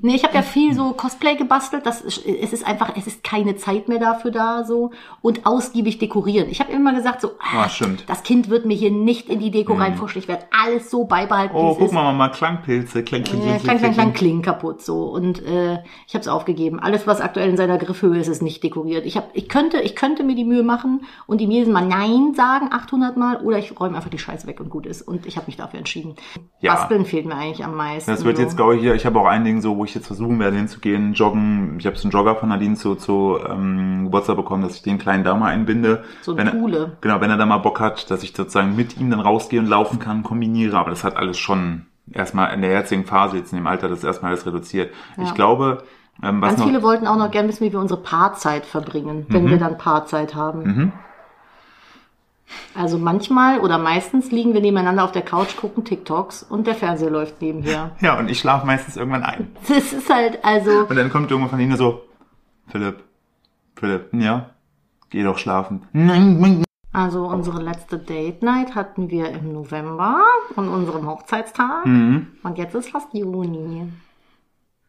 [0.00, 1.84] Nee, ich habe ja viel so Cosplay gebastelt.
[1.84, 4.90] Das ist, es ist einfach, es ist keine Zeit mehr dafür da so
[5.20, 6.48] und ausgiebig dekorieren.
[6.50, 8.04] Ich habe immer gesagt so, ah, Ah, stimmt.
[8.08, 10.20] das Kind wird mir hier nicht in die Deko reinfuschen.
[10.22, 11.92] Ich werde alles so beibehalten, Oh, guck ist.
[11.92, 14.14] mal, mal Klangpilze, kling, kling, Ja, kling, klang, klang, klang, kling.
[14.14, 16.80] kling kaputt so und äh, ich habe es aufgegeben.
[16.80, 19.04] Alles, was aktuell in seiner Griffhöhe ist, ist nicht dekoriert.
[19.04, 22.32] Ich hab, ich könnte, ich könnte mir die Mühe machen und ihm jedes Mal Nein
[22.34, 25.02] sagen, 800 Mal, oder ich räume einfach die Scheiße weg und gut ist.
[25.02, 25.97] Und ich habe mich dafür entschieden.
[26.04, 26.14] Entschieden.
[26.60, 26.74] Ja.
[26.74, 28.10] Basteln fehlt mir eigentlich am meisten.
[28.10, 28.42] Das wird so.
[28.42, 31.12] jetzt, glaube ich, ich habe auch ein Ding so, wo ich jetzt versuchen werde hinzugehen,
[31.14, 31.76] joggen.
[31.78, 34.98] Ich habe so einen Jogger von Nadine zu, zu ähm, Geburtstag bekommen, dass ich den
[34.98, 36.04] kleinen da mal einbinde.
[36.22, 36.96] So wenn ein er, Thule.
[37.00, 39.66] Genau, wenn er da mal Bock hat, dass ich sozusagen mit ihm dann rausgehe und
[39.66, 40.76] laufen kann, kombiniere.
[40.76, 44.02] Aber das hat alles schon erstmal in der jetzigen Phase, jetzt in dem Alter, das
[44.02, 44.92] erstmal alles reduziert.
[45.16, 45.24] Ja.
[45.24, 45.84] Ich glaube,
[46.22, 49.26] ähm, was Ganz noch, viele wollten auch noch gerne wissen, wie wir unsere Paarzeit verbringen,
[49.28, 49.50] wenn Mhm.
[49.50, 50.92] wir dann Paarzeit haben.
[52.74, 57.10] Also manchmal oder meistens liegen wir nebeneinander auf der Couch, gucken TikToks und der Fernseher
[57.10, 57.90] läuft nebenher.
[58.00, 59.50] ja, und ich schlafe meistens irgendwann ein.
[59.68, 62.02] Das ist halt, also, Und dann kommt irgendwann von ihnen so,
[62.68, 63.02] Philipp,
[63.76, 64.50] Philipp, ja,
[65.10, 65.82] geh doch schlafen.
[66.92, 70.22] Also unsere letzte Date Night hatten wir im November
[70.56, 71.84] an unserem Hochzeitstag.
[71.86, 72.28] Mhm.
[72.42, 73.88] Und jetzt ist fast Juni.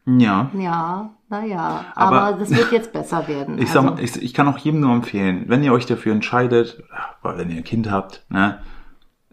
[0.06, 0.50] Ja.
[0.58, 1.84] Ja, naja.
[1.94, 3.58] Aber- Aber, das wird jetzt besser werden.
[3.58, 6.12] Ich, sag also, mal, ich, ich kann auch jedem nur empfehlen, wenn ihr euch dafür
[6.12, 6.82] entscheidet,
[7.22, 8.58] oder wenn ihr ein Kind habt, ne,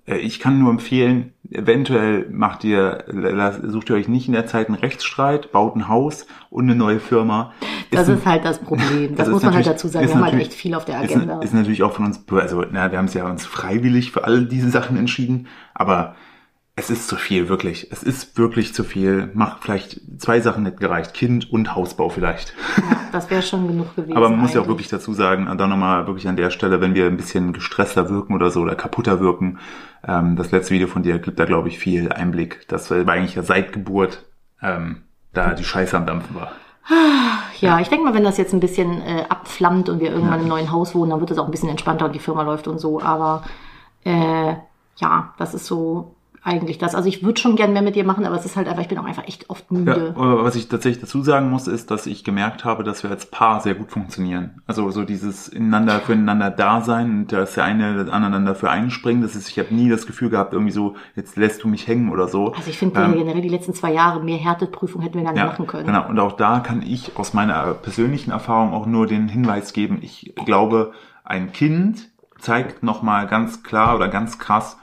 [0.08, 3.06] äh, ich kann nur empfehlen, eventuell macht ihr,
[3.64, 7.00] sucht ihr euch nicht in der Zeit einen Rechtsstreit, baut ein Haus und eine neue
[7.00, 7.54] Firma.
[7.92, 9.10] das ein- ist halt das Problem.
[9.16, 10.06] Das, das muss ist man halt dazu sagen.
[10.06, 11.40] ist Wir haben halt echt viel auf der ist, Agenda.
[11.42, 14.46] ist natürlich auch von uns, also na, wir haben es ja uns freiwillig für all
[14.46, 16.16] diese Sachen entschieden, aber
[16.80, 17.88] es ist zu viel, wirklich.
[17.92, 19.32] Es ist wirklich zu viel.
[19.34, 21.16] Macht vielleicht zwei Sachen nicht gereicht.
[21.16, 22.54] Kind und Hausbau vielleicht.
[23.12, 24.16] das wäre schon genug gewesen.
[24.16, 26.80] Aber man muss ja auch wirklich dazu sagen, und dann nochmal wirklich an der Stelle,
[26.80, 29.58] wenn wir ein bisschen gestresster wirken oder so oder kaputter wirken,
[30.08, 32.68] ähm, das letzte Video von dir gibt da, glaube ich, viel Einblick.
[32.68, 34.24] Das war eigentlich ja seit Geburt
[34.62, 35.02] ähm,
[35.34, 36.52] da die Scheiße am Dampfen war.
[37.60, 40.48] Ja, ich denke mal, wenn das jetzt ein bisschen äh, abflammt und wir irgendwann im
[40.48, 42.78] neuen Haus wohnen, dann wird es auch ein bisschen entspannter und die Firma läuft und
[42.78, 43.02] so.
[43.02, 43.44] Aber
[44.04, 44.54] äh,
[44.98, 46.14] ja, das ist so
[46.48, 46.96] eigentlich das.
[46.96, 48.88] Also ich würde schon gern mehr mit dir machen, aber es ist halt einfach, ich
[48.88, 50.14] bin auch einfach echt oft Ja, müde.
[50.16, 53.26] aber was ich tatsächlich dazu sagen muss, ist, dass ich gemerkt habe, dass wir als
[53.26, 54.62] Paar sehr gut funktionieren.
[54.66, 59.24] Also so dieses ineinander füreinander da sein und dass der eine den anderen dafür einspringt.
[59.24, 62.12] Das ist, ich habe nie das Gefühl gehabt, irgendwie so, jetzt lässt du mich hängen
[62.12, 62.54] oder so.
[62.54, 65.44] Also ich finde Ähm, generell die letzten zwei Jahre mehr Härteprüfung hätten wir gar nicht
[65.44, 65.86] machen können.
[65.86, 70.00] Genau, und auch da kann ich aus meiner persönlichen Erfahrung auch nur den Hinweis geben,
[70.02, 70.94] ich glaube,
[71.26, 74.78] ein Kind zeigt nochmal ganz klar oder ganz krass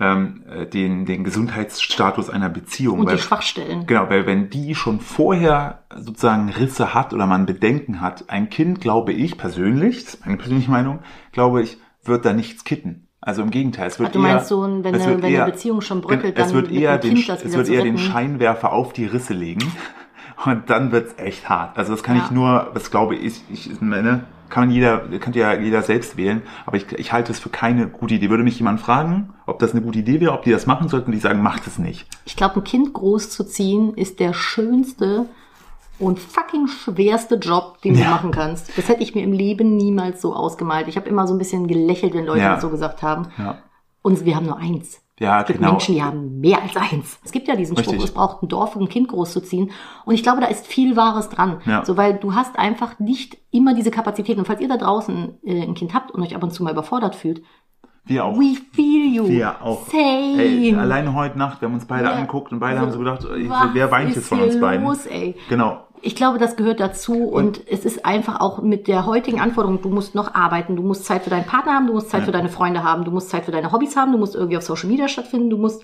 [0.00, 3.00] ähm, äh, den, den Gesundheitsstatus einer Beziehung.
[3.00, 3.86] Und weil- die Schwachstellen.
[3.86, 8.80] Genau, weil wenn die schon vorher sozusagen Risse hat oder man Bedenken hat, ein Kind,
[8.80, 11.00] glaube ich persönlich, das ist meine persönliche Meinung,
[11.32, 13.06] glaube ich, wird da nichts kitten.
[13.20, 15.24] Also im Gegenteil, es wird Ach, du eher, meinst so, wenn es eine- wird wenn
[15.28, 17.82] eine eher- Beziehung schon bröckelt, es dann wird mit eher den, Kind es wird eher
[17.82, 17.96] den.
[17.96, 19.64] Scheinwerfer auf die Risse legen
[20.44, 21.78] und dann wird's echt hart.
[21.78, 22.24] Also das kann Ja.
[22.24, 26.76] ich nur, das glaube ich, ich meine, kann jeder, kann ja jeder selbst wählen, aber
[26.76, 28.30] ich, ich halte es für keine gute Idee.
[28.30, 31.10] Würde mich jemand fragen, ob das eine gute Idee wäre, ob die das machen sollten,
[31.12, 32.06] die sagen, macht es nicht.
[32.24, 35.26] Ich glaube, ein Kind großzuziehen ist der schönste
[35.98, 38.10] und fucking schwerste Job, den du Ja.
[38.10, 38.76] machen kannst.
[38.76, 40.88] Das hätte ich mir im Leben niemals so ausgemalt.
[40.88, 42.54] Ich habe immer so ein bisschen gelächelt, wenn Leute Ja.
[42.54, 43.28] das so gesagt haben.
[43.38, 43.58] Ja.
[44.02, 45.00] Und wir haben nur eins.
[45.20, 45.72] Ja, Es gibt genau.
[45.72, 47.20] Menschen, die haben mehr als eins.
[47.24, 48.08] Es gibt ja diesen Spruch, Richtig.
[48.08, 49.70] es braucht ein Dorf, um ein Kind großzuziehen.
[50.04, 51.60] Und ich glaube, da ist viel Wahres dran.
[51.66, 51.84] Ja.
[51.84, 54.40] So, weil du hast einfach nicht immer diese Kapazitäten.
[54.40, 56.72] Und falls ihr da draußen äh, ein Kind habt und euch ab und zu mal
[56.72, 57.42] überfordert fühlt,
[58.04, 58.36] Wir auch.
[58.36, 59.28] we feel you.
[59.28, 59.86] Wir auch.
[59.86, 60.42] Same.
[60.42, 62.12] Ey, alleine heute Nacht, wir haben uns beide Ja.
[62.14, 64.84] angeguckt und beide So, haben so gedacht, ey, wer weint jetzt von uns beiden?
[64.84, 65.36] Los, ey?
[65.48, 65.83] Genau.
[66.06, 69.88] Ich glaube, das gehört dazu und, es ist einfach auch mit der heutigen Anforderung, du
[69.88, 72.50] musst noch arbeiten, du musst Zeit für deinen Partner haben, du musst Zeit für deine
[72.50, 75.08] Freunde haben, du musst Zeit für deine Hobbys haben, du musst irgendwie auf Social Media
[75.08, 75.82] stattfinden, du musst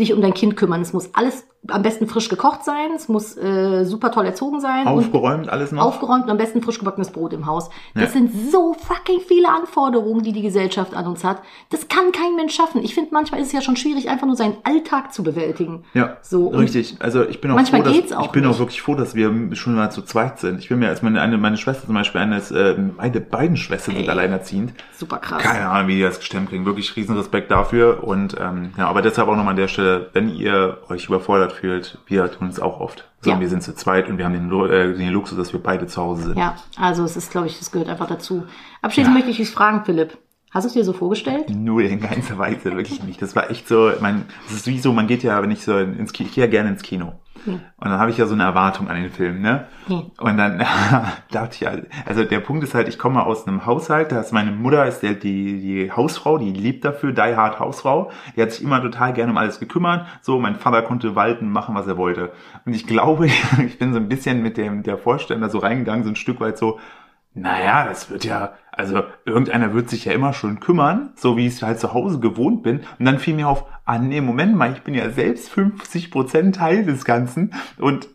[0.00, 0.80] dich um dein Kind kümmern.
[0.80, 4.86] Es muss alles am besten frisch gekocht sein, es muss äh, super toll erzogen sein
[4.86, 5.82] Aufgeräumt alles noch.
[5.84, 7.68] aufgeräumt und am besten frisch gebackenes Brot im Haus.
[7.94, 8.08] Das Ja.
[8.10, 11.42] sind so fucking viele Anforderungen, die die Gesellschaft an uns hat.
[11.70, 12.82] Das kann kein Mensch schaffen.
[12.84, 15.84] Ich finde, manchmal ist es ja schon schwierig, einfach nur seinen Alltag zu bewältigen.
[15.94, 16.96] ja, So, richtig.
[17.00, 18.54] Also ich bin auch manchmal froh, dass, geht's auch ich bin nicht.
[18.54, 20.60] auch wirklich froh, dass wir schon mal zu zweit sind.
[20.60, 23.56] Ich bin mir als meine eine meine Schwester zum Beispiel eine ist, äh, beide beiden
[23.56, 24.10] Schwestern sind Ey.
[24.10, 24.72] alleinerziehend.
[24.96, 25.42] Super krass.
[25.42, 26.64] Keine Ahnung, wie die das gestemmt kriegen.
[26.64, 28.04] Wirklich riesen Respekt dafür.
[28.04, 31.98] Und ähm, ja, aber deshalb auch nochmal an der Stelle, wenn ihr euch überfordert fühlt,
[32.06, 33.08] wir tun es auch oft.
[33.20, 33.40] So, Ja.
[33.40, 36.00] wir sind zu zweit und wir haben den, äh, den Luxus, dass wir beide zu
[36.00, 36.38] Hause sind.
[36.38, 38.44] Ja, also es ist, glaube ich, das gehört einfach dazu.
[38.82, 40.16] Abschließend möchte ich dich fragen, Philipp.
[40.50, 41.50] Hast du es dir so vorgestellt?
[41.50, 43.20] Null in keinster Weise, wirklich nicht.
[43.20, 45.76] Das war echt so, mein, das ist wie so, man geht ja, wenn ich so
[45.76, 47.12] ins Kino, ich gehe ja gerne ins Kino.
[47.46, 49.66] Und dann habe ich ja so eine Erwartung an den Film, ne?
[50.18, 50.58] Und dann
[51.30, 51.72] dachte ich ja,
[52.06, 55.02] also der Punkt ist halt, ich komme aus einem Haushalt, da ist meine Mutter, ist
[55.02, 58.10] der, die, die Hausfrau, die liebt dafür, die hard Hausfrau.
[58.36, 60.06] Die hat sich immer total gerne um alles gekümmert.
[60.20, 62.32] So, mein Vater konnte walten, machen, was er wollte.
[62.64, 63.26] Und ich glaube,
[63.66, 66.40] ich bin so ein bisschen mit dem, der Vorstellung da so reingegangen, so ein Stück
[66.40, 66.78] weit so,
[67.34, 71.54] naja, das wird ja, also irgendeiner wird sich ja immer schon kümmern, so wie ich
[71.54, 72.82] es halt zu Hause gewohnt bin.
[72.98, 76.54] Und dann fiel mir auf, ah nee, Moment mal, ich bin ja selbst 50 Prozent
[76.54, 78.08] Teil des Ganzen und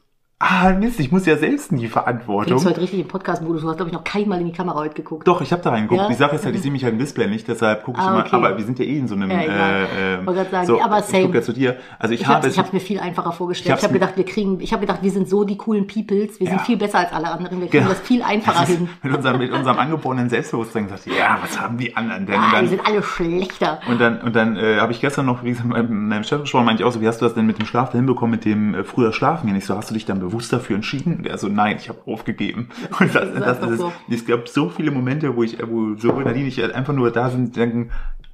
[0.45, 2.55] Ah, Mist, ich muss ja selbst in die Du Verantwortung.
[2.55, 3.61] bist heute richtig im Podcast-Modus.
[3.61, 5.25] Du hast, glaube ich, noch keinmal in die Kamera heute geguckt.
[5.25, 6.01] Doch, ich habe da reingeguckt.
[6.01, 6.07] Ja?
[6.09, 8.09] Die Sache ist halt, ich sehe mich halt im Display nicht, deshalb gucke ich Ah,
[8.11, 8.19] immer.
[8.25, 8.35] okay.
[8.35, 9.31] Aber wir sind ja eh in so einem.
[9.31, 11.23] Ja, äh, grad sagen, so, aber ich same.
[11.27, 11.77] gucke ja zu dir.
[11.97, 12.53] Also ich, Ich habe habe es.
[12.55, 13.77] ich hab's mir viel einfacher Ich vorgestellt.
[13.77, 16.37] Ich habe gedacht, wir kriegen, ich habe gedacht, wir sind so die coolen Peoples.
[16.41, 16.63] Wir sind Ja.
[16.63, 17.61] viel besser als alle anderen.
[17.61, 17.93] Wir kriegen Genau.
[17.97, 18.89] das viel einfacher Das hin.
[19.01, 22.35] mit, unserem, mit unserem angeborenen Selbstbewusstsein gesagt, ja, was haben die anderen denn?
[22.35, 23.79] Ah, die dann, sind alle schlechter.
[23.87, 26.65] und dann, und dann äh, habe ich gestern noch, wie gesagt, mit meinem Chef gesprochen,
[26.65, 28.43] meinte ich auch so, wie hast du das denn mit dem Schlaf da hinbekommen, mit
[28.43, 29.55] dem äh, früher Schlafen gehen?
[29.55, 31.17] Ich so, hast du dich dann bewusst dafür entschieden?
[31.17, 32.69] Und er so, nein, ich habe aufgegeben.
[32.99, 33.93] Und das, Das das, ist so.
[34.09, 37.55] es gab so viele Momente, wo ich, wo sowohl Nadine ich einfach nur da sind,
[37.55, 37.91] denken,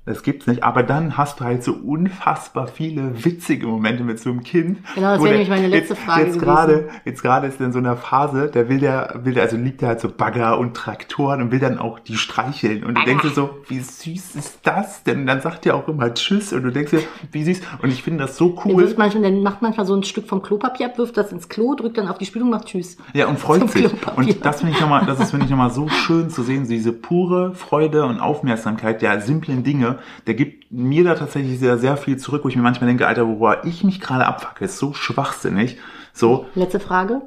[0.10, 0.63] das gibt's nicht.
[0.63, 4.80] Aber dann hast du halt so unfassbar viele witzige Momente mit so einem Kind.
[4.95, 7.74] Genau, das wäre nämlich meine letzte jetzt, Frage Jetzt gerade, jetzt gerade ist er in
[7.74, 10.76] so einer Phase, da will der, will der, also liebt er halt so Bagger und
[10.76, 12.84] Traktoren und will dann auch die streicheln.
[12.84, 15.22] Und du denkst dir so, wie süß ist das denn?
[15.22, 17.62] Und dann sagt er auch immer Tschüss und du denkst dir, wie süß.
[17.84, 18.78] Und ich finde das so cool.
[18.78, 21.76] wirft manchmal, der macht manchmal so ein Stück vom Klopapier ab, wirft das ins Klo,
[21.76, 22.98] drückt dann auf die Spülung, macht Tschüss.
[23.13, 23.86] Ja, und freut Zum sich.
[23.86, 24.17] Klopapier.
[24.17, 26.72] Und das finde ich nochmal, das ist, finde ich nochmal so schön zu sehen, so
[26.72, 29.98] diese pure Freude und Aufmerksamkeit der simplen Dinge.
[30.27, 33.27] Der gibt mir da tatsächlich sehr, sehr viel zurück, wo ich mir manchmal denke, Alter,
[33.27, 35.77] worüber ich mich gerade abfacke, ist so schwachsinnig.
[36.13, 37.21] So, Letzte Frage.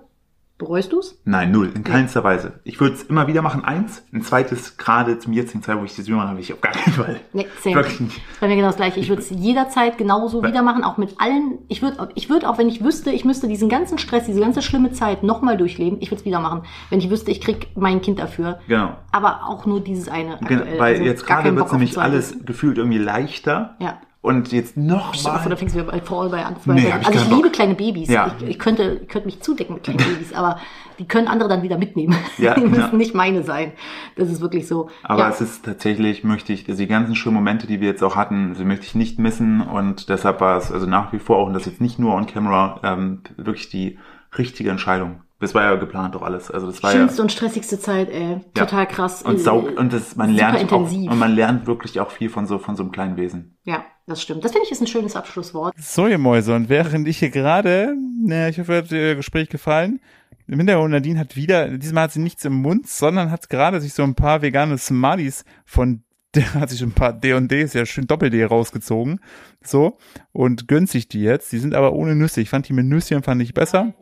[0.62, 1.20] Bereust du's?
[1.24, 2.60] nein, null, in keinster Weise.
[2.64, 4.02] Ich würde es immer wieder machen, eins.
[4.12, 6.94] Ein zweites, gerade zum jetzigen Zeit, wo ich das jünger habe, ich auf gar keinen
[6.94, 7.20] Fall.
[7.32, 7.76] Nee, same.
[7.82, 8.20] Wirklich nicht.
[8.40, 9.00] Bei mir genau das gleiche.
[9.00, 11.58] Ich würde es jederzeit genauso wieder machen, auch mit allen.
[11.68, 14.62] Ich würde ich würd auch, wenn ich wüsste, ich müsste diesen ganzen Stress, diese ganze
[14.62, 16.62] schlimme Zeit nochmal durchleben, ich würde es wieder machen.
[16.90, 18.60] Wenn ich wüsste, ich krieg mein Kind dafür.
[18.68, 18.96] Genau.
[19.10, 20.34] Aber auch nur dieses eine.
[20.34, 20.78] Aktuell.
[20.78, 23.76] Weil Also jetzt gerade wird nämlich alles gefühlt irgendwie leichter.
[23.80, 23.98] Ja.
[24.22, 25.56] Und jetzt noch mal.
[25.56, 26.54] fängst du bei Fall bei an.
[26.64, 27.36] Nee, Bei- ich also ich Bock.
[27.38, 28.08] liebe kleine Babys.
[28.08, 28.32] Ja.
[28.38, 30.60] Ich, ich, könnte, ich könnte mich zudecken mit kleinen Babys, aber
[31.00, 32.14] die können andere dann wieder mitnehmen.
[32.38, 32.96] Ja, die müssen ja.
[32.96, 33.72] nicht meine sein.
[34.14, 34.88] Das ist wirklich so.
[35.02, 35.28] Aber ja.
[35.28, 38.54] es ist tatsächlich, möchte ich, also die ganzen schönen Momente, die wir jetzt auch hatten,
[38.54, 41.54] sie möchte ich nicht missen und deshalb war es also nach wie vor auch, und
[41.54, 43.98] das jetzt nicht nur on camera, ähm, wirklich die
[44.38, 45.22] richtige Entscheidung.
[45.42, 46.50] Das war ja geplant doch alles.
[46.50, 48.40] Also das war Schönste ja und stressigste Zeit, ey.
[48.56, 48.64] Ja.
[48.64, 49.22] Total krass.
[49.22, 51.10] und Äh, saug und das man super lernt auch intensiv.
[51.10, 53.56] und man lernt wirklich auch viel von so von so einem kleinen Wesen.
[53.64, 54.44] Ja, das stimmt.
[54.44, 55.74] Das finde ich ist ein schönes Abschlusswort.
[55.78, 60.00] So ihr Mäuse und während ich hier gerade, na, ich hoffe, hat ihr Gespräch gefallen.
[60.46, 63.94] Im Hintergrund Nadine hat wieder, diesmal hat sie nichts im Mund, sondern hat gerade sich
[63.94, 68.44] so ein paar vegane Smarties von der hat sich ein paar D&Ds, ja schön Doppel-D
[68.44, 69.20] rausgezogen,
[69.62, 69.98] so,
[70.32, 71.52] und gönnt sich die jetzt.
[71.52, 72.40] Die sind aber ohne Nüsse.
[72.40, 73.92] Ich fand die mit Nüsschen fand ich besser.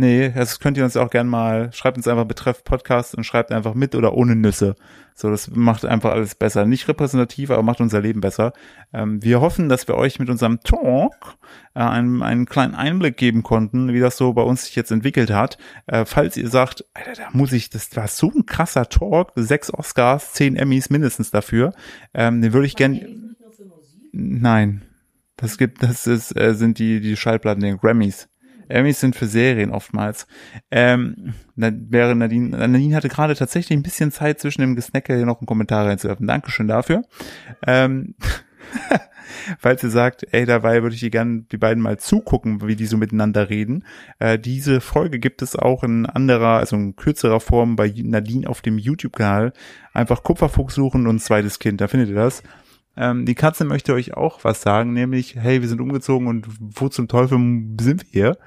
[0.00, 3.52] Nee, das könnt ihr uns auch gern mal, schreibt uns einfach betreff Podcast und schreibt
[3.52, 4.74] einfach mit oder ohne Nüsse.
[5.14, 6.64] So, das macht einfach alles besser.
[6.64, 8.54] Nicht repräsentativ, aber macht unser Leben besser.
[8.94, 11.36] Ähm, wir hoffen, dass wir euch mit unserem Talk
[11.74, 15.30] äh, einen, einen kleinen Einblick geben konnten, wie das so bei uns sich jetzt entwickelt
[15.30, 15.58] hat.
[15.86, 19.70] Äh, falls ihr sagt, Alter, da muss ich, das war so ein krasser Talk, sechs
[19.70, 21.74] Oscars, zehn Emmys mindestens dafür,
[22.14, 23.36] ähm, den würde ich gern,
[24.12, 24.80] nein,
[25.36, 28.29] das gibt, das ist, äh, sind die, die Schallplatten, den Grammys.
[28.70, 30.26] Emmys sind für Serien oftmals.
[30.70, 35.40] Ähm, wäre Nadine, Nadine hatte gerade tatsächlich ein bisschen Zeit zwischen dem Gesnacke hier noch
[35.40, 36.26] einen Kommentar reinzuwerfen.
[36.26, 37.02] Dankeschön dafür.
[37.66, 38.14] Ähm,
[39.58, 42.86] falls ihr sagt, ey, dabei würde ich die gerne die beiden mal zugucken, wie die
[42.86, 43.84] so miteinander reden.
[44.18, 48.62] Äh, diese Folge gibt es auch in anderer, also in kürzerer Form bei Nadine auf
[48.62, 49.52] dem YouTube-Kanal.
[49.92, 52.42] Einfach Kupferfuchs suchen und zweites Kind, da findet ihr das.
[52.96, 56.88] Ähm, die Katze möchte euch auch was sagen, nämlich, hey, wir sind umgezogen und wo
[56.88, 57.38] zum Teufel
[57.80, 58.38] sind wir hier?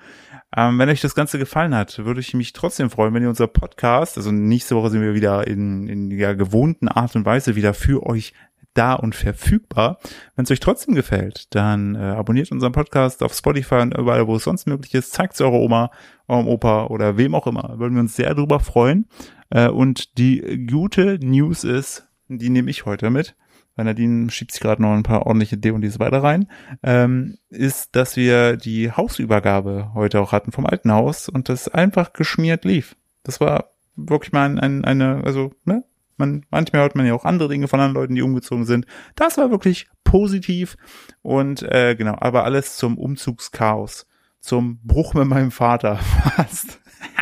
[0.56, 3.47] Ähm, wenn euch das Ganze gefallen hat, würde ich mich trotzdem freuen, wenn ihr unser
[3.47, 7.73] Podcast, also nächste Woche sind wir wieder in, in der gewohnten Art und Weise wieder
[7.73, 8.34] für euch
[8.73, 9.99] da und verfügbar.
[10.36, 14.36] Wenn es euch trotzdem gefällt, dann äh, abonniert unseren Podcast auf Spotify und überall, wo
[14.36, 15.13] es sonst möglich ist.
[15.13, 15.91] Zeigt es eurer Oma,
[16.27, 17.75] eurem Opa oder wem auch immer.
[17.77, 19.08] Würden wir uns sehr drüber freuen.
[19.49, 23.36] Äh, und die gute News ist, die nehme ich heute mit
[23.75, 26.47] weil Nadine schiebt sich gerade noch ein paar ordentliche D&Ds weiter rein,
[26.83, 32.13] ähm, ist, dass wir die Hausübergabe heute auch hatten vom alten Haus und das einfach
[32.13, 32.95] geschmiert lief.
[33.23, 35.83] Das war wirklich mal ein, ein, eine, also, ne?
[36.15, 38.86] Man, manchmal hört man ja auch andere Dinge von anderen Leuten, die umgezogen sind.
[39.15, 40.77] Das war wirklich positiv
[41.23, 44.05] und äh, genau, aber alles zum Umzugschaos,
[44.39, 45.95] zum Bruch mit meinem Vater
[46.36, 46.79] fast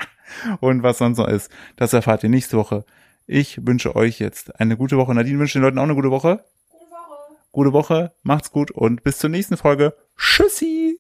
[0.60, 1.50] und was sonst noch ist.
[1.78, 2.86] Das erfahrt ihr nächste Woche.
[3.26, 5.14] Ich wünsche euch jetzt eine gute Woche.
[5.14, 6.44] Nadine wünscht den Leuten auch eine gute Woche.
[6.70, 7.38] Gute Woche.
[7.52, 8.14] Gute Woche.
[8.24, 9.96] Macht's gut und bis zur nächsten Folge.
[10.18, 11.00] Tschüssi.